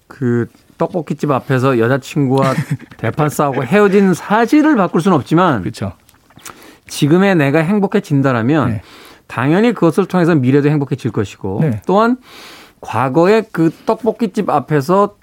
[0.06, 0.46] 그
[0.78, 2.54] 떡볶이집 앞에서 여자친구와
[2.96, 5.92] 대판 싸우고 헤어진 사실을 바꿀 수는 없지만 그렇죠.
[6.86, 8.82] 지금의 내가 행복해진다라면 네.
[9.26, 11.82] 당연히 그것을 통해서 미래도 행복해질 것이고 네.
[11.86, 12.18] 또한
[12.82, 15.16] 과거에 그 떡볶이집 앞에서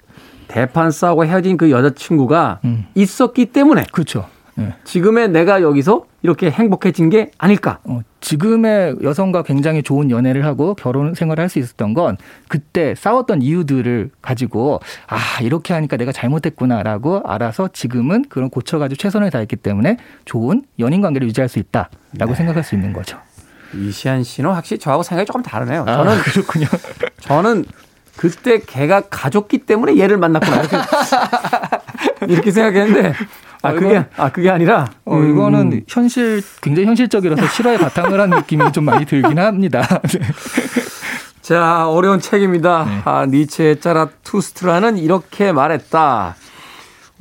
[0.48, 2.86] 대판 싸우고 헤어진 그 여자친구가 음.
[2.96, 4.26] 있었기 때문에 그렇죠.
[4.56, 4.74] 네.
[4.84, 7.78] 지금의 내가 여기서 이렇게 행복해진 게 아닐까.
[7.84, 12.16] 어, 지금의 여성과 굉장히 좋은 연애를 하고 결혼 생활을 할 수 있었던 건
[12.48, 19.56] 그때 싸웠던 이유들을 가지고 아 이렇게 하니까 내가 잘못했구나라고 알아서 지금은 그런 고쳐가지고 최선을 다했기
[19.56, 23.18] 때문에 좋은 연인 관계를 유지할 수 있다라고 생각할 수 있는 거죠.
[23.74, 25.84] 이시안 씨는 확실히 저하고 생각이 조금 다르네요.
[25.86, 26.66] 아, 저는 그렇군요.
[27.20, 27.64] 저는
[28.16, 30.76] 그때 걔가 가졌기 때문에 얘를 만났구나 이렇게
[32.28, 33.14] 이렇게 생각했는데
[33.62, 38.20] 아 어, 그게 이건- 아 그게 아니라 어, 음, 이거는 현실 굉장히 현실적이라서 실화에 바탕을
[38.20, 39.80] 한 느낌이 좀 많이 들긴 합니다.
[40.12, 40.20] 네.
[41.42, 42.84] 자 어려운 책입니다.
[42.84, 43.02] 네.
[43.04, 46.36] 아, 니체의 짜라투스트라는 이렇게 말했다.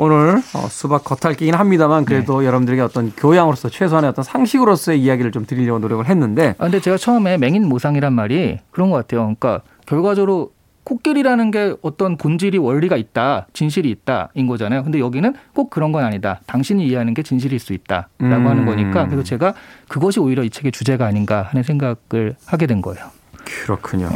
[0.01, 5.79] 오늘 어, 수박 겉핥기긴 합니다만 그래도 여러분들에게 어떤 교양으로서 최소한의 어떤 상식으로서의 이야기를 좀 드리려고
[5.79, 9.23] 노력을 했는데 아, 근데 제가 처음에 맹인 모상이란 말이 그런 것 같아요.
[9.23, 10.53] 그러니까 결과적으로
[10.85, 14.83] 코끼리라는 게 어떤 본질이 원리가 있다, 진실이 있다인 거잖아요.
[14.83, 16.39] 근데 여기는 꼭 그런 건 아니다.
[16.45, 18.47] 당신이 이해하는 게 진실일 수 있다라고 음.
[18.47, 19.53] 하는 거니까 그래서 제가
[19.89, 23.05] 그것이 오히려 이 책의 주제가 아닌가 하는 생각을 하게 된 거예요.
[23.43, 24.09] 그렇군요.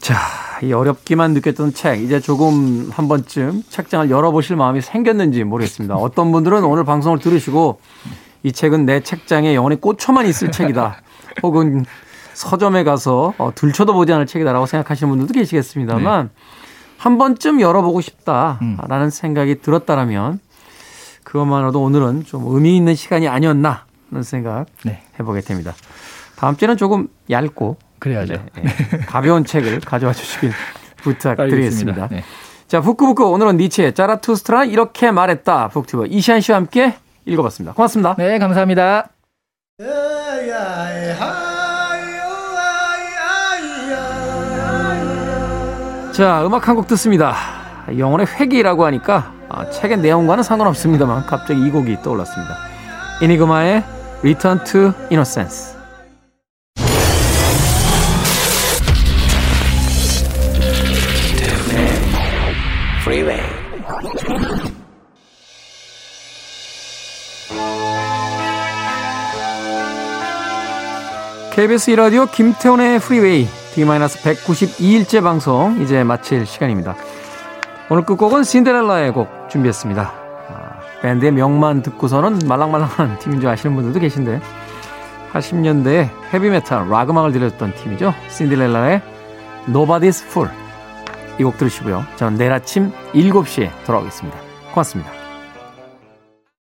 [0.00, 0.16] 자,
[0.62, 5.94] 이 어렵기만 느꼈던 책, 이제 조금 한 번쯤 책장을 열어보실 마음이 생겼는지 모르겠습니다.
[5.94, 7.80] 어떤 분들은 오늘 방송을 들으시고
[8.42, 11.02] 이 책은 내 책장에 영원히 꽂혀만 있을 책이다.
[11.42, 11.84] 혹은
[12.32, 16.30] 서점에 가서 어, 들춰도 보지 않을 책이다라고 생각하시는 분들도 계시겠습니다만
[16.96, 20.40] 한 번쯤 열어보고 싶다라는 생각이 들었다라면
[21.24, 25.74] 그것만으로도 오늘은 좀 의미 있는 시간이 아니었나 하는 생각 네, 해보게 됩니다.
[26.36, 28.32] 다음 주에는 조금 얇고 그래야죠.
[28.34, 28.98] 네, 네.
[29.06, 30.50] 가벼운 책을 가져와 주시길
[31.02, 32.08] 부탁드리겠습니다.
[32.08, 32.24] 네.
[32.66, 35.68] 자, 북구북구 오늘은 니체의 짜라투스트라 이렇게 말했다.
[35.68, 36.94] 북튜버 이시안 씨와 함께
[37.26, 37.74] 읽어봤습니다.
[37.74, 38.14] 고맙습니다.
[38.18, 39.08] 네, 감사합니다.
[46.12, 47.34] 자, 음악 한 곡 듣습니다.
[47.96, 52.56] 영혼의 회귀라고 하니까 아, 책의 내용과는 상관없습니다만 갑자기 이 곡이 떠올랐습니다.
[53.22, 53.82] 이니그마의
[54.20, 55.79] Return to Innocence.
[63.10, 63.40] Freeway.
[71.52, 76.94] KBS 1라디오 김태훈의 프리웨이 D-192일째 방송 이제 마칠 시간입니다.
[77.90, 80.02] 오늘 끝곡은 신데렐라의 곡 준비했습니다.
[80.02, 84.40] 아, 밴드의 명만 듣고서는 말랑말랑한 팀인 줄 아시는 분들도 계신데
[85.32, 88.14] 80년대에 헤비메탈, 락 음악을 들렸던 팀이죠.
[88.28, 89.02] 신데렐라의
[89.66, 90.69] Nobody's Fool
[91.40, 92.04] 이 곡 들으시고요.
[92.16, 94.38] 저는 내일 아침 7시에 돌아오겠습니다.
[94.72, 95.19] 고맙습니다.